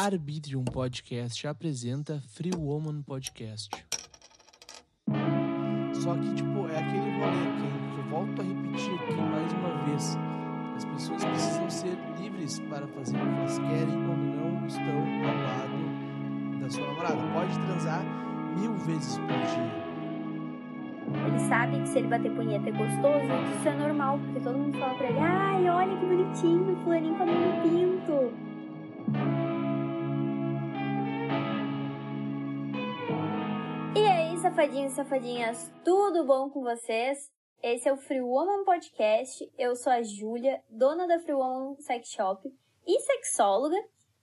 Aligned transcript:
Arbitrium 0.00 0.62
Podcast 0.62 1.44
apresenta 1.48 2.22
Free 2.28 2.52
Woman 2.56 3.02
Podcast. 3.02 3.68
Só 5.92 6.14
que, 6.14 6.34
tipo, 6.34 6.68
é 6.68 6.78
aquele 6.78 7.18
rolê 7.18 7.42
que, 7.56 7.98
eu 7.98 8.04
volto 8.08 8.40
a 8.40 8.44
repetir 8.44 8.94
aqui 8.94 9.14
mais 9.14 9.52
uma 9.54 9.84
vez. 9.86 10.16
As 10.76 10.84
pessoas 10.84 11.24
precisam 11.24 11.68
ser 11.68 11.98
livres 12.16 12.60
para 12.70 12.86
fazer 12.86 13.16
o 13.16 13.20
que 13.20 13.38
elas 13.40 13.58
querem 13.58 14.06
quando 14.06 14.36
não 14.36 14.66
estão 14.68 14.84
ao 14.86 15.36
lado 15.42 16.60
da 16.60 16.70
sua 16.70 16.86
namorada. 16.86 17.32
Pode 17.32 17.58
transar 17.58 18.04
mil 18.56 18.74
vezes 18.76 19.18
por 19.18 19.26
dia. 19.26 19.88
Ele 21.26 21.38
sabe 21.48 21.80
que 21.80 21.88
se 21.88 21.98
ele 21.98 22.06
bater 22.06 22.32
punheta 22.36 22.68
é 22.68 22.72
gostoso, 22.72 23.58
isso 23.58 23.68
é 23.68 23.74
normal, 23.74 24.20
porque 24.20 24.38
todo 24.38 24.58
mundo 24.58 24.78
fala 24.78 24.94
pra 24.94 25.10
ele, 25.10 25.18
ai, 25.18 25.68
olha 25.68 25.98
que 25.98 26.06
bonitinho, 26.06 26.76
fulaninho 26.84 27.18
com 27.18 27.26
no 27.26 27.62
pinto. 27.62 28.47
Safadinhos 34.58 34.92
e 34.92 34.96
safadinhas, 34.96 35.72
tudo 35.84 36.24
bom 36.24 36.50
com 36.50 36.64
vocês? 36.64 37.30
Esse 37.62 37.88
é 37.88 37.92
o 37.92 37.96
Free 37.96 38.20
Woman 38.20 38.64
Podcast. 38.64 39.48
Eu 39.56 39.76
sou 39.76 39.92
a 39.92 40.02
Júlia, 40.02 40.60
dona 40.68 41.06
da 41.06 41.20
Free 41.20 41.34
Woman 41.34 41.76
Sex 41.78 42.08
Shop 42.08 42.52
e 42.84 43.00
sexóloga. 43.00 43.76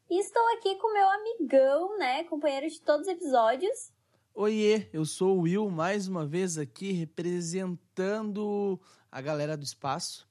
E 0.10 0.20
estou 0.20 0.42
aqui 0.58 0.76
com 0.76 0.92
meu 0.92 1.10
amigão, 1.10 1.98
né, 1.98 2.26
companheiro 2.26 2.68
de 2.68 2.82
todos 2.82 3.08
os 3.08 3.14
episódios. 3.14 3.94
Oiê, 4.34 4.90
eu 4.92 5.06
sou 5.06 5.38
o 5.38 5.42
Will, 5.44 5.70
mais 5.70 6.10
uma 6.10 6.26
vez 6.26 6.58
aqui 6.58 6.92
representando 6.92 8.78
a 9.10 9.22
galera 9.22 9.56
do 9.56 9.64
espaço. 9.64 10.28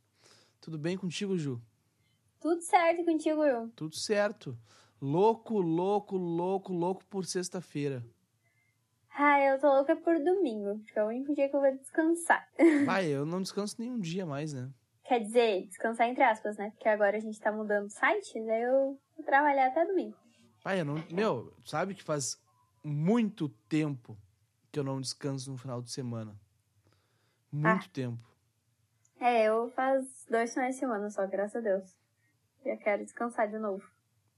Tudo 0.61 0.77
bem 0.77 0.99
contigo, 0.99 1.39
Ju? 1.39 1.59
Tudo 2.43 2.61
certo 2.61 3.07
contigo, 3.07 3.41
Will? 3.41 3.71
Tudo 3.75 3.97
certo. 3.97 4.55
Louco, 5.01 5.59
louco, 5.63 6.19
louco, 6.19 6.75
louco 6.75 7.03
por 7.07 7.25
sexta-feira. 7.25 8.05
Ah, 9.17 9.41
eu 9.41 9.61
tô 9.61 9.69
louca 9.69 9.95
por 9.97 10.19
domingo, 10.19 10.79
porque 10.81 10.99
é 10.99 11.05
o 11.05 11.09
único 11.09 11.35
dia 11.35 11.49
que 11.49 11.55
eu 11.55 11.61
vou 11.61 11.71
descansar. 11.77 12.49
Vai, 12.85 13.07
eu 13.07 13.25
não 13.25 13.41
descanso 13.43 13.77
nenhum 13.79 13.99
dia 13.99 14.27
mais, 14.27 14.53
né? 14.53 14.69
Quer 15.05 15.21
dizer, 15.21 15.67
descansar 15.67 16.09
entre 16.09 16.23
aspas, 16.25 16.57
né? 16.57 16.71
Porque 16.71 16.89
agora 16.89 17.17
a 17.17 17.21
gente 17.21 17.39
tá 17.41 17.53
mudando 17.53 17.87
o 17.87 17.91
site, 17.91 18.41
daí 18.45 18.63
eu 18.63 18.99
vou 19.17 19.25
trabalhar 19.25 19.69
até 19.69 19.85
domingo. 19.85 20.17
Pai, 20.63 20.81
eu 20.81 20.85
não. 20.85 20.95
Meu, 21.11 21.53
sabe 21.65 21.95
que 21.95 22.03
faz 22.03 22.37
muito 22.83 23.49
tempo 23.69 24.17
que 24.73 24.81
eu 24.81 24.85
não 24.85 25.01
descanso 25.01 25.51
no 25.53 25.59
final 25.59 25.81
de 25.83 25.93
semana. 25.93 26.35
Muito 27.53 27.87
Ah. 27.87 27.91
tempo. 27.93 28.19
É, 29.21 29.45
eu 29.45 29.71
faz 29.71 30.27
dois 30.29 30.53
finais 30.53 30.75
de 30.75 30.81
semana 30.81 31.09
só, 31.11 31.27
graças 31.27 31.57
a 31.57 31.61
Deus. 31.61 31.97
Já 32.65 32.77
quero 32.79 33.05
descansar 33.05 33.49
de 33.49 33.59
novo. 33.59 33.85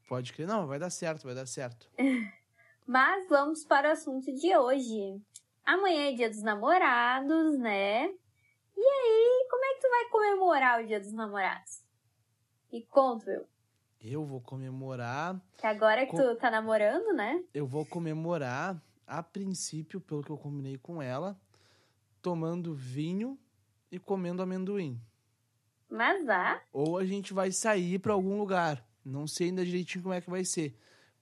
Pode 0.09 0.33
crer. 0.33 0.47
Não, 0.47 0.67
vai 0.67 0.79
dar 0.79 0.91
certo, 0.91 1.25
vai 1.25 1.35
dar 1.35 1.47
certo. 1.47 1.89
Mas 2.87 3.29
vamos 3.29 3.65
para 3.65 3.89
o 3.89 3.93
assunto 3.93 4.33
de 4.33 4.57
hoje. 4.57 5.21
Amanhã 5.65 6.11
é 6.11 6.13
dia 6.13 6.31
dos 6.31 6.43
namorados, 6.43 7.59
né? 7.59 8.07
E 8.77 8.81
aí, 8.81 9.47
como 9.51 9.65
é 9.65 9.75
que 9.75 9.81
tu 9.81 9.91
vai 9.91 10.05
comemorar 10.11 10.83
o 10.83 10.87
dia 10.87 11.01
dos 11.01 11.13
namorados? 11.13 11.83
E 12.73 12.83
conta, 12.83 13.31
eu. 13.31 13.47
Eu 14.01 14.25
vou 14.25 14.41
comemorar. 14.41 15.41
Que 15.57 15.67
agora 15.67 16.05
que 16.05 16.13
Com- 16.13 16.19
tu 16.19 16.37
tá 16.37 16.51
namorando, 16.51 17.13
né? 17.15 17.43
Eu 17.53 17.67
vou 17.67 17.85
comemorar, 17.85 18.81
a 19.07 19.23
princípio, 19.23 20.01
pelo 20.01 20.23
que 20.23 20.31
eu 20.31 20.37
combinei 20.39 20.79
com 20.79 21.03
ela, 21.03 21.37
tomando 22.23 22.75
vinho 22.75 23.39
e 23.91 23.99
comendo 23.99 24.43
amendoim. 24.43 25.01
Mas 25.89 26.29
ah, 26.29 26.61
Ou 26.73 26.99
a 26.99 27.05
gente 27.05 27.33
vai 27.33 27.51
sair 27.51 27.99
pra 27.99 28.13
algum 28.13 28.39
lugar. 28.39 28.85
Não 29.05 29.27
sei 29.27 29.49
ainda 29.49 29.65
direitinho 29.65 30.03
como 30.03 30.15
é 30.15 30.21
que 30.21 30.29
vai 30.31 30.45
ser. 30.45 30.77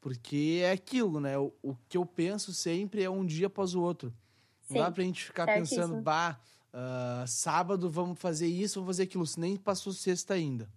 Porque 0.04 0.60
é 0.62 0.72
aquilo, 0.72 1.18
né? 1.18 1.38
O, 1.38 1.50
o 1.62 1.74
que 1.88 1.96
eu 1.96 2.04
penso 2.04 2.52
sempre 2.52 3.02
é 3.02 3.08
um 3.08 3.24
dia 3.24 3.46
após 3.46 3.74
o 3.74 3.80
outro. 3.80 4.12
sim. 4.60 4.74
Não 4.74 4.82
dá 4.82 4.90
pra 4.90 5.02
gente 5.02 5.24
ficar 5.24 5.46
certíssimo. 5.46 5.80
pensando, 5.80 6.02
bah, 6.02 6.38
ah, 6.74 7.24
sábado 7.26 7.88
vamos 7.88 8.18
fazer 8.18 8.46
isso, 8.46 8.80
vamos 8.80 8.96
fazer 8.96 9.04
aquilo. 9.04 9.26
Se 9.26 9.40
nem 9.40 9.56
passou 9.56 9.94
sexta 9.94 10.34
ainda. 10.34 10.68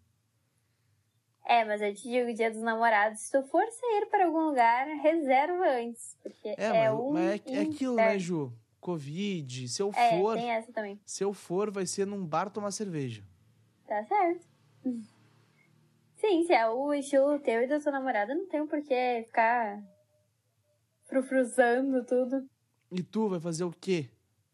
É, 1.43 1.65
mas 1.65 1.81
eu 1.81 1.93
te 1.93 2.03
digo, 2.03 2.33
dia 2.33 2.49
dos 2.49 2.61
namorados, 2.61 3.19
se 3.19 3.29
tu 3.33 3.45
for 3.49 3.65
sair 3.69 4.05
para 4.09 4.27
algum 4.27 4.47
lugar, 4.47 4.87
reserva 5.01 5.71
antes. 5.77 6.15
Porque 6.23 6.47
É, 6.47 6.55
é, 6.63 6.89
mas, 6.89 6.97
um 6.97 7.11
mas 7.11 7.41
é, 7.47 7.53
é 7.53 7.59
aquilo, 7.63 7.95
né. 7.95 8.17
Ju? 8.17 8.53
Covid. 8.79 9.67
Se 9.67 9.81
eu 9.81 9.91
É, 9.93 10.17
for, 10.17 10.37
tem 10.37 10.51
essa 10.51 10.71
também. 10.71 10.97
se 11.05 11.21
eu 11.21 11.33
for, 11.33 11.69
vai 11.69 11.85
ser 11.85 12.07
num 12.07 12.25
bar 12.25 12.49
tomar 12.49 12.71
cerveja. 12.71 13.25
Tá 13.85 14.05
certo. 14.05 14.45
Sim, 16.17 16.43
se 16.43 16.53
é 16.53 16.67
o 16.67 16.93
estilo 16.93 17.39
teu 17.39 17.63
e 17.63 17.67
da 17.67 17.79
sua 17.79 17.91
namorada, 17.91 18.35
não 18.35 18.47
tem 18.47 18.65
por 18.65 18.81
que 18.81 19.23
ficar 19.25 19.81
frufruzando 21.05 22.03
tudo. 22.05 22.47
E 22.91 23.01
tu 23.03 23.29
vai 23.29 23.39
fazer 23.39 23.63
o 23.63 23.71
quê? 23.71 24.09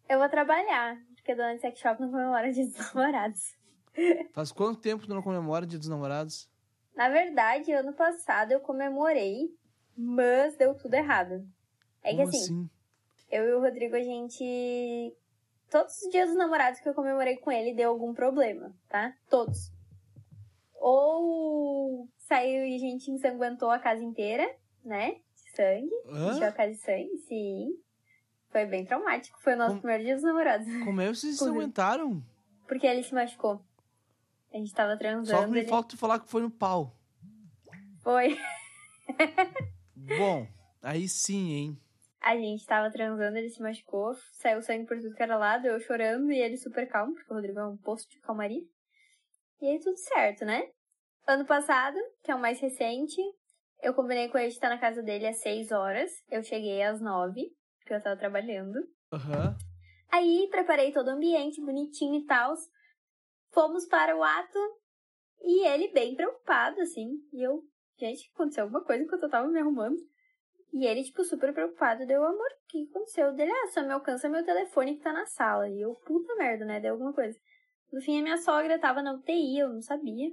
Eu 0.07 0.19
vou 0.19 0.29
trabalhar, 0.29 0.97
porque 1.15 1.33
dona 1.35 1.55
de 1.55 1.61
sex 1.61 1.79
shop 1.79 2.01
não 2.01 2.11
comemora 2.11 2.51
dia 2.51 2.65
dos 2.65 2.93
namorados. 2.93 3.55
Faz 4.33 4.51
quanto 4.51 4.81
tempo 4.81 5.05
tu 5.05 5.13
não 5.13 5.21
comemora 5.21 5.65
Dia 5.65 5.79
dos 5.79 5.87
Namorados? 5.87 6.49
Na 6.95 7.09
verdade, 7.09 7.71
ano 7.71 7.93
passado 7.93 8.51
eu 8.51 8.59
comemorei, 8.59 9.55
mas 9.95 10.55
deu 10.57 10.75
tudo 10.75 10.93
errado. 10.93 11.47
É 12.03 12.11
que 12.11 12.17
Como 12.17 12.29
assim, 12.29 12.39
assim? 12.39 12.69
eu 13.31 13.45
e 13.45 13.53
o 13.53 13.61
Rodrigo, 13.61 13.95
a 13.95 14.01
gente. 14.01 15.15
Todos 15.69 16.01
os 16.01 16.11
dias 16.11 16.29
dos 16.29 16.37
namorados 16.37 16.79
que 16.79 16.89
eu 16.89 16.93
comemorei 16.93 17.37
com 17.37 17.51
ele 17.51 17.73
deu 17.73 17.89
algum 17.89 18.13
problema, 18.13 18.75
tá? 18.87 19.15
Todos. 19.29 19.71
Ou 20.85 22.09
saiu 22.17 22.65
e 22.65 22.75
a 22.75 22.77
gente 22.77 23.09
ensanguentou 23.09 23.69
a 23.69 23.79
casa 23.79 24.03
inteira, 24.03 24.43
né? 24.83 25.11
De 25.13 25.55
sangue. 25.55 25.89
Encheu 26.07 26.43
a 26.45 26.49
Hã? 26.49 26.51
casa 26.51 26.71
de 26.71 26.77
sangue, 26.77 27.17
sim. 27.27 27.69
Foi 28.51 28.65
bem 28.65 28.85
traumático. 28.85 29.39
Foi 29.41 29.53
o 29.53 29.57
nosso 29.57 29.69
Como- 29.71 29.81
primeiro 29.81 30.03
dia 30.03 30.15
dos 30.15 30.23
namorados. 30.23 30.67
Como 30.83 30.99
é 31.01 31.07
que 31.07 31.15
vocês 31.15 31.41
aguentaram? 31.41 32.21
Porque 32.67 32.85
ele 32.85 33.01
se 33.01 33.13
machucou. 33.13 33.61
A 34.53 34.57
gente 34.57 34.73
tava 34.73 34.91
Só 34.91 34.97
transando. 34.97 35.51
me 35.51 35.59
ele... 35.59 35.67
falta 35.69 35.89
tu 35.89 35.97
falar 35.97 36.19
que 36.19 36.29
foi 36.29 36.41
no 36.41 36.51
pau. 36.51 36.93
Foi. 38.03 38.37
Bom, 39.95 40.47
aí 40.81 41.07
sim, 41.07 41.51
hein? 41.53 41.77
A 42.21 42.35
gente 42.37 42.65
tava 42.65 42.91
transando, 42.91 43.37
ele 43.37 43.49
se 43.49 43.61
machucou, 43.61 44.13
saiu 44.33 44.61
sangue 44.61 44.85
por 44.85 44.97
tudo 44.99 45.15
que 45.15 45.23
era 45.23 45.37
lado, 45.37 45.65
eu 45.67 45.79
chorando 45.79 46.31
e 46.31 46.39
ele 46.39 46.55
super 46.57 46.87
calmo, 46.87 47.13
porque 47.13 47.31
o 47.31 47.35
Rodrigo 47.35 47.59
é 47.59 47.65
um 47.67 47.75
posto 47.77 48.09
de 48.11 48.19
calmaria. 48.19 48.63
E 49.63 49.65
aí 49.69 49.79
tudo 49.79 49.95
certo, 49.95 50.43
né? 50.43 50.69
Ano 51.25 51.45
passado, 51.45 51.97
que 52.21 52.29
é 52.29 52.35
o 52.35 52.39
mais 52.39 52.59
recente, 52.59 53.21
eu 53.81 53.93
combinei 53.93 54.27
com 54.27 54.37
ele 54.37 54.49
de 54.49 54.55
estar 54.55 54.67
na 54.67 54.77
casa 54.77 55.01
dele 55.01 55.25
às 55.25 55.37
6 55.37 55.71
horas. 55.71 56.11
Eu 56.29 56.43
cheguei 56.43 56.83
às 56.83 56.99
9, 56.99 57.49
porque 57.79 57.93
eu 57.93 58.03
tava 58.03 58.19
trabalhando. 58.19 58.77
Aham. 59.13 59.55
Aí 60.11 60.49
preparei 60.51 60.91
todo 60.91 61.07
o 61.07 61.11
ambiente 61.11 61.61
bonitinho 61.61 62.15
e 62.15 62.25
tal. 62.25 62.53
Fomos 63.53 63.85
para 63.85 64.17
o 64.17 64.21
ato 64.21 64.59
e 65.41 65.65
ele 65.65 65.93
bem 65.93 66.13
preocupado, 66.13 66.81
assim. 66.81 67.11
E 67.31 67.41
eu, 67.41 67.63
gente, 67.97 68.29
aconteceu 68.35 68.65
alguma 68.65 68.83
coisa 68.83 69.01
enquanto 69.01 69.23
eu 69.23 69.29
tava 69.29 69.47
me 69.47 69.61
arrumando. 69.61 69.95
E 70.73 70.85
ele, 70.85 71.03
tipo, 71.03 71.23
super 71.23 71.53
preocupado. 71.53 72.05
Deu, 72.05 72.21
amor, 72.21 72.51
o 72.51 72.67
que 72.67 72.85
aconteceu? 72.89 73.33
Dele, 73.33 73.53
ah, 73.53 73.67
só 73.67 73.81
me 73.81 73.93
alcança 73.93 74.27
meu 74.27 74.43
telefone 74.43 74.97
que 74.97 75.03
tá 75.03 75.13
na 75.13 75.25
sala. 75.25 75.69
E 75.69 75.79
eu, 75.79 75.95
puta 76.05 76.35
merda, 76.35 76.65
né? 76.65 76.81
Deu 76.81 76.95
alguma 76.95 77.13
coisa. 77.13 77.39
No 77.93 78.01
fim, 78.01 78.19
a 78.19 78.23
minha 78.23 78.37
sogra 78.37 78.79
tava 78.79 79.03
na 79.03 79.13
UTI, 79.13 79.59
eu 79.59 79.69
não 79.69 79.81
sabia. 79.81 80.31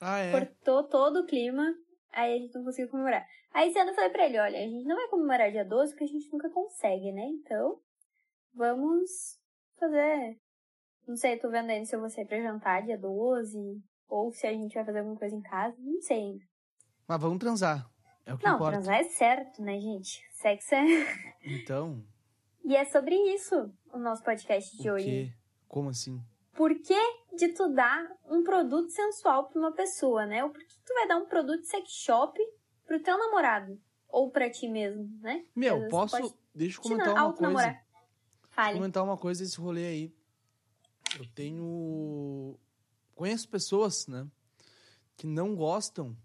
Ah, 0.00 0.18
é. 0.18 0.30
Cortou 0.30 0.84
todo 0.84 1.20
o 1.20 1.26
clima. 1.26 1.74
Aí 2.12 2.34
a 2.34 2.38
gente 2.38 2.54
não 2.54 2.64
conseguiu 2.64 2.88
comemorar. 2.88 3.26
Aí 3.52 3.72
cedo 3.72 3.88
eu 3.88 3.94
falei 3.94 4.10
pra 4.10 4.26
ele, 4.26 4.38
olha, 4.38 4.58
a 4.58 4.62
gente 4.62 4.86
não 4.86 4.94
vai 4.94 5.08
comemorar 5.08 5.50
dia 5.50 5.64
12 5.64 5.92
porque 5.92 6.04
a 6.04 6.06
gente 6.06 6.32
nunca 6.32 6.48
consegue, 6.50 7.10
né? 7.10 7.26
Então, 7.26 7.80
vamos 8.54 9.38
fazer. 9.76 10.38
Não 11.06 11.16
sei, 11.16 11.36
tô 11.36 11.50
vendo 11.50 11.70
ainda 11.70 11.84
se 11.84 11.96
eu 11.96 12.00
vou 12.00 12.08
sair 12.08 12.26
pra 12.26 12.40
jantar 12.40 12.84
dia 12.84 12.96
12. 12.96 13.82
Ou 14.08 14.32
se 14.32 14.46
a 14.46 14.52
gente 14.52 14.74
vai 14.74 14.84
fazer 14.84 15.00
alguma 15.00 15.16
coisa 15.16 15.34
em 15.34 15.42
casa. 15.42 15.76
Não 15.78 16.00
sei 16.00 16.16
ainda. 16.16 16.44
Mas 17.08 17.20
vamos 17.20 17.38
transar. 17.38 17.90
É 18.24 18.32
o 18.32 18.38
que 18.38 18.46
não, 18.46 18.54
importa. 18.54 18.72
transar 18.72 19.00
é 19.00 19.04
certo, 19.04 19.60
né, 19.62 19.80
gente? 19.80 20.22
Sexo 20.30 20.74
é. 20.76 20.84
Então, 21.44 22.04
E 22.64 22.76
é 22.76 22.84
sobre 22.84 23.16
isso 23.34 23.72
o 23.92 23.98
nosso 23.98 24.22
podcast 24.22 24.76
de 24.76 24.90
o 24.90 24.94
hoje. 24.94 25.04
quê? 25.04 25.32
Como 25.66 25.88
assim? 25.88 26.22
Por 26.52 26.74
que 26.80 26.98
de 27.36 27.48
tu 27.48 27.68
dar 27.68 28.06
um 28.26 28.42
produto 28.42 28.90
sensual 28.90 29.48
pra 29.48 29.60
uma 29.60 29.72
pessoa, 29.72 30.26
né? 30.26 30.44
Ou 30.44 30.50
por 30.50 30.62
que 30.62 30.74
tu 30.84 30.94
vai 30.94 31.08
dar 31.08 31.16
um 31.16 31.26
produto 31.26 31.64
sex 31.64 31.90
shop 31.90 32.38
pro 32.86 33.02
teu 33.02 33.16
namorado? 33.16 33.80
Ou 34.08 34.30
pra 34.30 34.50
ti 34.50 34.68
mesmo, 34.68 35.08
né? 35.20 35.44
Meu, 35.54 35.88
posso. 35.88 36.16
pode 36.18 36.34
Deixa 36.54 36.78
eu 36.78 36.82
comentar 36.82 37.14
uma 37.14 37.32
coisa. 37.32 37.70
eu 37.70 38.48
Fale. 38.50 38.74
comentar 38.74 39.04
uma 39.04 39.16
coisa 39.16 39.44
desse 39.44 39.58
rolê 39.58 39.86
aí. 39.86 40.14
Eu 41.18 41.26
tenho. 41.34 42.58
Conheço 43.14 43.48
pessoas, 43.48 44.06
né? 44.06 44.26
Que 45.16 45.26
não 45.26 45.54
gostam 45.54 46.16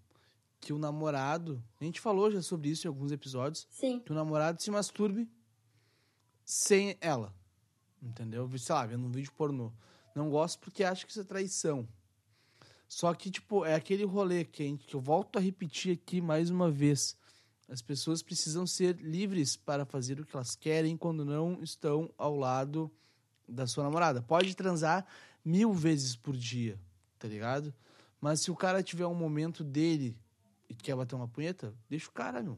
que 0.60 0.74
o 0.74 0.80
namorado. 0.80 1.64
A 1.80 1.84
gente 1.84 2.02
falou 2.02 2.32
já 2.32 2.42
sobre 2.42 2.70
isso 2.70 2.88
em 2.88 2.90
alguns 2.90 3.12
episódios. 3.12 3.68
Sim. 3.70 4.00
Que 4.00 4.12
o 4.12 4.16
namorado 4.16 4.62
se 4.62 4.72
masturbe 4.72 5.30
sem 6.44 6.98
ela. 7.00 7.34
Entendeu? 8.02 8.50
Sei 8.58 8.74
lá, 8.74 8.86
vendo 8.86 9.06
um 9.06 9.12
vídeo 9.12 9.32
pornô. 9.34 9.72
Não 10.16 10.30
gosto 10.30 10.60
porque 10.60 10.84
acho 10.84 11.06
que 11.06 11.12
isso 11.12 11.22
é 11.22 11.26
traição. 11.26 11.86
Só 12.88 13.14
que, 13.14 13.30
tipo, 13.30 13.66
é 13.66 13.76
aquele 13.76 14.06
rolê 14.06 14.46
que, 14.46 14.64
gente, 14.64 14.88
que 14.88 14.96
eu 14.96 15.02
volto 15.02 15.38
a 15.38 15.42
repetir 15.42 15.94
aqui 15.94 16.22
mais 16.22 16.50
uma 16.50 16.72
vez. 16.72 17.18
As 17.68 17.82
pessoas 17.82 18.22
precisam 18.22 18.66
ser 18.66 18.96
livres 18.98 19.58
para 19.58 19.86
fazer 19.86 20.20
o 20.20 20.26
que 20.26 20.36
elas 20.36 20.56
querem 20.56 20.96
quando 20.96 21.26
não 21.26 21.62
estão 21.62 22.10
ao 22.18 22.36
lado 22.36 22.90
da 23.48 23.68
sua 23.68 23.84
namorada. 23.84 24.22
Pode 24.22 24.56
transar 24.56 25.06
mil 25.44 25.74
vezes 25.74 26.16
por 26.16 26.38
dia, 26.38 26.80
tá 27.20 27.28
ligado? 27.28 27.74
Mas 28.22 28.40
se 28.40 28.52
o 28.52 28.56
cara 28.56 28.82
tiver 28.82 29.06
um 29.06 29.16
momento 29.16 29.64
dele 29.64 30.18
e 30.70 30.74
quer 30.74 30.96
bater 30.96 31.16
uma 31.16 31.28
punheta, 31.28 31.74
deixa 31.90 32.08
o 32.08 32.14
cara, 32.14 32.42
meu. 32.42 32.58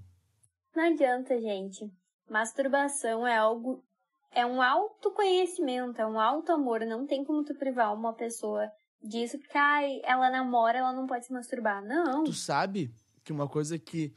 Não 0.75 0.83
adianta, 0.83 1.39
gente. 1.39 1.92
Masturbação 2.30 3.25
é 3.25 3.38
algo. 3.38 3.83
É 4.31 4.45
um 4.45 4.62
autoconhecimento, 4.62 6.00
é 6.01 6.06
um 6.06 6.19
auto 6.19 6.51
amor. 6.51 6.81
Não 6.81 7.06
tem 7.07 7.24
como 7.24 7.44
tu 7.44 7.56
privar 7.56 7.94
uma 7.94 8.13
pessoa 8.13 8.71
disso, 9.01 9.38
porque 9.39 9.57
ai, 9.57 10.01
ela 10.03 10.29
namora, 10.29 10.79
ela 10.79 10.94
não 10.94 11.07
pode 11.07 11.25
se 11.25 11.33
masturbar. 11.33 11.83
Não. 11.83 12.24
Tu 12.24 12.33
sabe 12.33 12.94
que 13.24 13.31
uma 13.31 13.47
coisa 13.47 13.79
que 13.79 14.13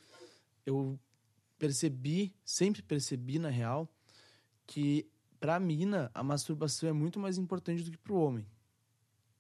eu 0.67 0.99
percebi, 1.59 2.35
sempre 2.45 2.83
percebi 2.83 3.39
na 3.39 3.51
real, 3.51 3.89
que 4.67 5.11
pra 5.39 5.59
mina 5.59 6.11
a 6.15 6.23
masturbação 6.23 6.89
é 6.89 6.93
muito 6.93 7.19
mais 7.19 7.39
importante 7.39 7.83
do 7.83 7.91
que 7.91 7.99
pro 7.99 8.17
homem. 8.17 8.47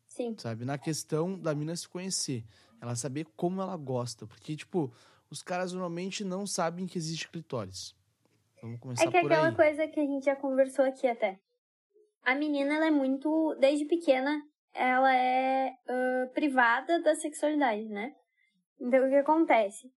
Sim. 0.06 0.34
Sabe? 0.38 0.64
Na 0.64 0.76
questão 0.76 1.38
da 1.38 1.54
mina 1.54 1.74
se 1.76 1.88
conhecer. 1.88 2.44
Ela 2.80 2.96
saber 2.96 3.26
como 3.36 3.62
ela 3.62 3.76
gosta. 3.76 4.26
Porque, 4.26 4.56
tipo, 4.56 4.92
os 5.30 5.42
caras 5.42 5.72
normalmente 5.72 6.24
não 6.24 6.46
sabem 6.46 6.86
que 6.86 6.98
existe 6.98 7.28
clitóris. 7.28 7.94
Vamos 8.62 8.80
começar 8.80 9.04
É 9.04 9.10
que 9.10 9.16
é 9.16 9.20
por 9.20 9.32
aquela 9.32 9.48
aí. 9.48 9.56
coisa 9.56 9.88
que 9.88 10.00
a 10.00 10.04
gente 10.04 10.24
já 10.24 10.36
conversou 10.36 10.84
aqui 10.84 11.06
até. 11.06 11.38
A 12.22 12.34
menina, 12.34 12.74
ela 12.76 12.86
é 12.86 12.90
muito. 12.90 13.54
Desde 13.58 13.86
pequena, 13.86 14.42
ela 14.74 15.14
é 15.14 15.72
ah, 15.88 16.30
privada 16.34 17.00
da 17.00 17.14
sexualidade, 17.14 17.84
né? 17.88 18.14
Então, 18.80 19.06
o 19.06 19.08
que 19.08 19.16
acontece? 19.16 19.90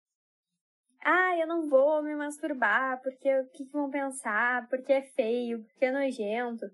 Ah, 1.05 1.37
eu 1.37 1.47
não 1.49 1.69
vou 1.69 2.03
me 2.03 2.15
masturbar 2.15 3.01
porque 3.03 3.29
o 3.41 3.49
que, 3.51 3.65
que 3.65 3.73
vão 3.73 3.91
pensar? 3.91 4.69
Porque 4.69 4.93
é 4.93 5.03
feio, 5.03 5.65
porque 5.65 5.87
é 5.87 5.91
nojento. 5.91 6.67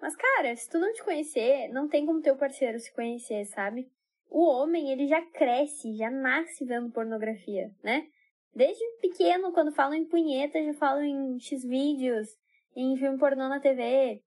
Mas, 0.00 0.14
cara, 0.14 0.54
se 0.54 0.68
tu 0.70 0.78
não 0.78 0.92
te 0.92 1.02
conhecer, 1.02 1.68
não 1.68 1.88
tem 1.88 2.06
como 2.06 2.20
teu 2.20 2.36
parceiro 2.36 2.78
se 2.78 2.92
conhecer, 2.92 3.44
sabe? 3.46 3.88
O 4.30 4.44
homem, 4.44 4.92
ele 4.92 5.08
já 5.08 5.20
cresce, 5.30 5.96
já 5.96 6.10
nasce 6.10 6.64
vendo 6.64 6.92
pornografia, 6.92 7.70
né? 7.82 8.06
Desde 8.56 8.82
pequeno, 9.02 9.52
quando 9.52 9.70
falam 9.70 9.92
em 9.92 10.06
punheta, 10.06 10.64
já 10.64 10.72
falam 10.72 11.04
em 11.04 11.38
X-vídeos, 11.38 12.26
em 12.74 12.96
filme 12.96 13.18
pornô 13.18 13.50
na 13.50 13.60
TV. 13.60 14.22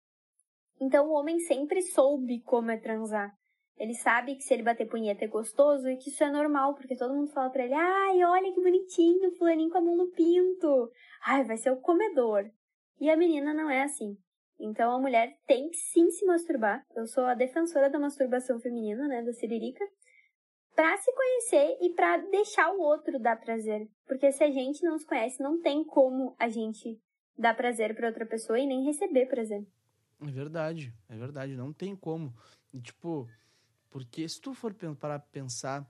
Então 0.78 1.08
o 1.08 1.14
homem 1.14 1.38
sempre 1.40 1.80
soube 1.80 2.42
como 2.42 2.70
é 2.70 2.76
transar. 2.76 3.34
Ele 3.78 3.94
sabe 3.94 4.34
que 4.34 4.42
se 4.42 4.52
ele 4.52 4.62
bater 4.62 4.86
punheta 4.86 5.24
é 5.24 5.28
gostoso 5.28 5.88
e 5.88 5.96
que 5.96 6.10
isso 6.10 6.22
é 6.22 6.30
normal, 6.30 6.74
porque 6.74 6.94
todo 6.94 7.14
mundo 7.14 7.32
fala 7.32 7.48
pra 7.48 7.64
ele, 7.64 7.72
ai, 7.72 8.22
olha 8.22 8.52
que 8.52 8.60
bonitinho, 8.60 9.34
fulaninho 9.38 9.70
com 9.70 9.78
a 9.78 9.80
mão 9.80 9.96
no 9.96 10.10
pinto. 10.10 10.92
Ai, 11.24 11.44
vai 11.44 11.56
ser 11.56 11.70
o 11.70 11.80
comedor. 11.80 12.50
E 13.00 13.08
a 13.08 13.16
menina 13.16 13.54
não 13.54 13.70
é 13.70 13.84
assim. 13.84 14.14
Então 14.60 14.92
a 14.92 15.00
mulher 15.00 15.38
tem 15.46 15.70
que 15.70 15.78
sim 15.78 16.10
se 16.10 16.26
masturbar. 16.26 16.84
Eu 16.94 17.06
sou 17.06 17.24
a 17.24 17.32
defensora 17.32 17.88
da 17.88 17.98
masturbação 17.98 18.60
feminina, 18.60 19.08
né, 19.08 19.22
da 19.22 19.32
Siririca. 19.32 19.86
Pra 20.78 20.96
se 20.96 21.12
conhecer 21.12 21.76
e 21.80 21.90
pra 21.90 22.18
deixar 22.18 22.70
o 22.70 22.80
outro 22.80 23.18
dar 23.18 23.34
prazer. 23.40 23.90
Porque 24.06 24.30
se 24.30 24.44
a 24.44 24.48
gente 24.48 24.84
não 24.84 24.96
se 24.96 25.04
conhece, 25.04 25.42
não 25.42 25.60
tem 25.60 25.82
como 25.82 26.36
a 26.38 26.48
gente 26.48 27.02
dar 27.36 27.56
prazer 27.56 27.96
pra 27.96 28.06
outra 28.06 28.24
pessoa 28.24 28.60
e 28.60 28.64
nem 28.64 28.84
receber 28.84 29.26
prazer. 29.26 29.66
É 30.20 30.30
verdade, 30.30 30.94
é 31.08 31.16
verdade. 31.16 31.56
Não 31.56 31.72
tem 31.72 31.96
como. 31.96 32.32
E, 32.72 32.80
tipo, 32.80 33.28
porque 33.90 34.28
se 34.28 34.40
tu 34.40 34.54
for 34.54 34.72
parar 34.94 35.18
pensar, 35.18 35.84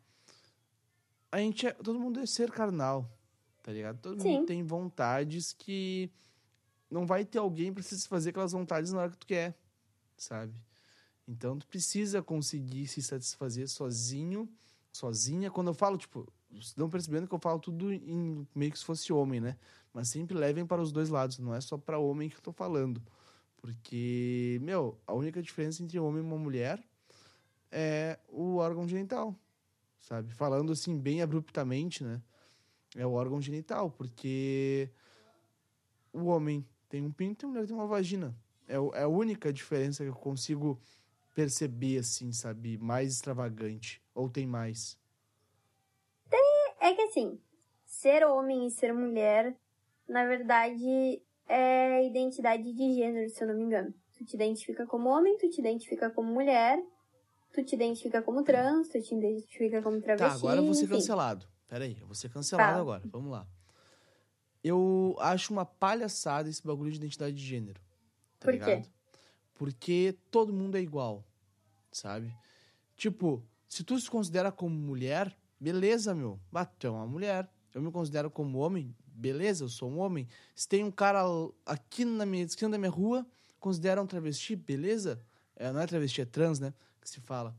a 1.31 1.37
gente 1.37 1.67
é. 1.67 1.73
Todo 1.75 2.01
mundo 2.01 2.21
é 2.21 2.25
ser 2.25 2.51
carnal, 2.51 3.13
tá 3.63 3.71
ligado? 3.71 4.01
Todo 4.01 4.23
Sim. 4.23 4.37
mundo 4.37 4.47
tem 4.47 4.63
vontades 4.65 5.53
que 5.53 6.11
não 6.91 7.05
vai 7.07 7.27
ter 7.27 7.41
alguém 7.41 7.75
pra 7.75 7.83
satisfazer 7.83 8.31
aquelas 8.31 8.53
vontades 8.53 8.91
na 8.91 9.03
hora 9.03 9.11
que 9.11 9.19
tu 9.19 9.27
quer, 9.27 9.55
sabe? 10.17 10.55
Então 11.29 11.59
tu 11.59 11.67
precisa 11.67 12.23
conseguir 12.23 12.87
se 12.87 13.03
satisfazer 13.03 13.69
sozinho, 13.69 14.49
sozinha. 14.99 15.51
Quando 15.51 15.69
eu 15.69 15.75
falo, 15.75 15.97
tipo, 15.97 16.27
vocês 16.51 16.67
estão 16.67 16.91
percebendo 16.91 17.29
que 17.29 17.35
eu 17.35 17.39
falo 17.39 17.59
tudo 17.59 17.93
em 17.93 18.47
meio 18.55 18.73
que 18.73 18.79
se 18.79 18.85
fosse 18.85 19.13
homem, 19.13 19.41
né? 19.41 19.57
Mas 19.93 20.09
sempre 20.09 20.37
levem 20.37 20.67
para 20.67 20.83
os 20.83 20.93
dois 20.93 21.09
lados, 21.09 21.39
não 21.39 21.55
é 21.55 21.61
só 21.61 21.79
para 21.79 21.99
homem 21.99 22.29
que 22.29 22.37
eu 22.37 22.43
tô 22.43 22.53
falando. 22.53 23.03
Porque, 23.59 24.59
meu, 24.63 24.99
a 25.07 25.15
única 25.15 25.43
diferença 25.43 25.83
entre 25.83 25.99
um 25.99 26.07
homem 26.07 26.23
e 26.23 26.27
uma 26.27 26.37
mulher 26.37 26.83
é 27.71 28.19
o 28.29 28.57
órgão 28.57 28.89
genital, 28.89 29.35
sabe? 30.01 30.33
Falando 30.33 30.73
assim, 30.73 30.99
bem 30.99 31.23
abruptamente, 31.23 32.03
né? 32.05 32.21
É 32.97 33.07
o 33.07 33.13
órgão 33.13 33.41
genital, 33.41 33.91
porque 33.91 34.91
o 36.13 36.27
homem 36.27 36.67
tem 36.89 37.05
um 37.05 37.13
pinto 37.13 37.45
e 37.45 37.47
a 37.47 37.49
mulher 37.49 37.67
tem 37.67 37.77
uma 37.77 37.87
vagina. 37.87 38.35
É, 38.67 38.75
é 38.75 39.03
a 39.03 39.09
única 39.09 39.53
diferença 39.53 40.03
que 40.03 40.11
eu 40.11 40.15
consigo 40.15 40.81
perceber, 41.39 41.99
assim, 41.99 42.33
sabe? 42.33 42.77
Mais 42.79 43.13
extravagante. 43.13 44.03
Ou 44.13 44.29
tem 44.29 44.45
mais. 44.45 44.99
É 46.81 46.95
que 46.95 47.03
assim, 47.03 47.39
ser 47.85 48.25
homem 48.25 48.67
e 48.67 48.71
ser 48.71 48.93
mulher, 48.93 49.55
na 50.09 50.27
verdade, 50.27 51.23
é 51.47 52.05
identidade 52.07 52.73
de 52.73 52.95
gênero, 52.95 53.29
se 53.31 53.43
eu 53.43 53.49
não 53.49 53.55
me 53.55 53.63
engano. 53.63 53.95
Tu 54.17 54.25
te 54.25 54.35
identifica 54.35 54.85
como 54.87 55.09
homem, 55.11 55.37
tu 55.39 55.49
te 55.51 55.61
identifica 55.61 56.11
como 56.11 56.33
mulher, 56.33 56.83
tu 57.53 57.63
te 57.65 57.75
identifica 57.77 58.21
como 58.23 58.43
trans, 58.43 58.89
tu 58.89 59.01
te 59.01 59.15
identifica 59.15 59.81
como 59.83 60.01
Tá, 60.01 60.17
travesti. 60.17 60.37
agora 60.39 60.61
eu 60.61 60.65
vou 60.65 60.75
ser 60.75 60.89
cancelado. 60.89 61.47
Pera 61.69 61.85
aí, 61.85 61.99
eu 62.01 62.07
vou 62.07 62.15
ser 62.15 62.31
cancelado 62.31 62.75
Tá. 62.75 62.81
agora. 62.81 63.03
Vamos 63.13 63.31
lá. 63.31 63.47
Eu 64.65 65.15
acho 65.21 65.53
uma 65.53 65.65
palhaçada 65.67 66.49
esse 66.49 66.65
bagulho 66.67 66.91
de 66.91 66.97
identidade 66.97 67.37
de 67.37 67.45
gênero. 67.45 67.81
Tá 68.41 68.47
Por 68.47 68.53
quê? 68.55 68.59
ligado? 68.59 68.89
Porque 69.55 70.17
todo 70.31 70.53
mundo 70.53 70.77
é 70.77 70.81
igual, 70.81 71.25
sabe? 71.91 72.35
Tipo, 72.97 73.43
se 73.69 73.85
tu 73.85 73.99
se 73.99 74.11
considera 74.11 74.51
como 74.53 74.75
mulher, 74.75 75.37
beleza, 75.61 76.15
meu. 76.15 76.39
Bah, 76.51 76.65
tu 76.65 76.87
é 76.87 76.91
uma 76.91 77.07
mulher. 77.07 77.49
Eu 77.75 77.83
me 77.83 77.91
considero 77.93 78.31
como 78.31 78.59
homem, 78.59 78.95
beleza, 79.07 79.65
eu 79.65 79.69
sou 79.69 79.91
um 79.91 79.99
homem. 79.99 80.27
Se 80.55 80.67
tem 80.69 80.83
um 80.85 80.91
cara 80.91 81.23
aqui 81.67 82.05
na 82.05 82.25
minha 82.27 82.45
esquina 82.45 82.71
da 82.71 82.79
minha 82.79 82.91
rua, 82.91 83.27
considera 83.61 84.03
um 84.03 84.07
travesti, 84.07 84.57
beleza? 84.57 85.21
É, 85.55 85.71
não 85.73 85.81
é 85.81 85.87
travesti, 85.87 86.21
é 86.23 86.25
trans, 86.25 86.59
né? 86.59 86.73
Que 87.01 87.09
se 87.09 87.21
fala. 87.21 87.55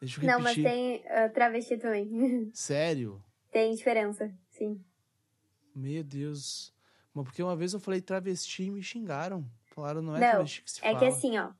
Deixa 0.00 0.20
eu 0.20 0.26
Não, 0.26 0.40
mas 0.40 0.56
repetir. 0.56 0.64
tem 0.64 1.08
ah, 1.08 1.28
travesti 1.28 1.76
também. 1.78 2.50
Sério? 2.52 3.22
tem 3.52 3.74
diferença, 3.74 4.32
sim. 4.50 4.82
Meu 5.74 6.02
Deus. 6.02 6.72
Mas 7.14 7.24
porque 7.24 7.42
uma 7.42 7.54
vez 7.54 7.72
eu 7.74 7.80
falei 7.80 8.00
travesti 8.00 8.64
e 8.64 8.70
me 8.70 8.82
xingaram. 8.82 9.44
Falaram, 9.66 10.02
não 10.02 10.16
é 10.16 10.20
Não, 10.20 10.30
travesti 10.30 10.62
que 10.62 10.70
se 10.70 10.78
É 10.80 10.82
fala. 10.92 10.98
que 10.98 11.04
assim, 11.04 11.38
ó. 11.38 11.50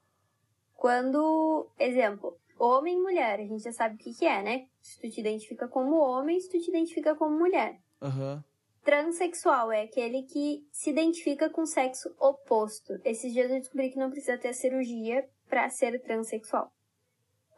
Quando, 0.83 1.71
exemplo, 1.79 2.37
homem 2.59 2.99
e 2.99 3.01
mulher, 3.01 3.39
a 3.39 3.45
gente 3.45 3.62
já 3.62 3.71
sabe 3.71 3.95
o 3.95 3.99
que, 3.99 4.12
que 4.12 4.27
é, 4.27 4.43
né? 4.43 4.67
Se 4.81 5.01
tu 5.01 5.09
te 5.09 5.21
identifica 5.21 5.69
como 5.69 5.95
homem, 5.95 6.41
se 6.41 6.51
tu 6.51 6.59
te 6.59 6.71
identifica 6.71 7.15
como 7.15 7.39
mulher. 7.39 7.79
Aham. 8.03 8.43
Transsexual 8.83 9.71
é 9.71 9.83
aquele 9.83 10.25
que 10.25 10.67
se 10.73 10.91
identifica 10.91 11.49
com 11.49 11.61
o 11.62 11.67
sexo 11.67 12.12
oposto. 12.19 13.01
Esses 13.05 13.33
dias 13.33 13.49
eu 13.49 13.61
descobri 13.61 13.91
que 13.91 13.97
não 13.97 14.11
precisa 14.11 14.37
ter 14.37 14.53
cirurgia 14.55 15.25
pra 15.49 15.71
ser 15.71 16.03
transexual. 16.03 16.73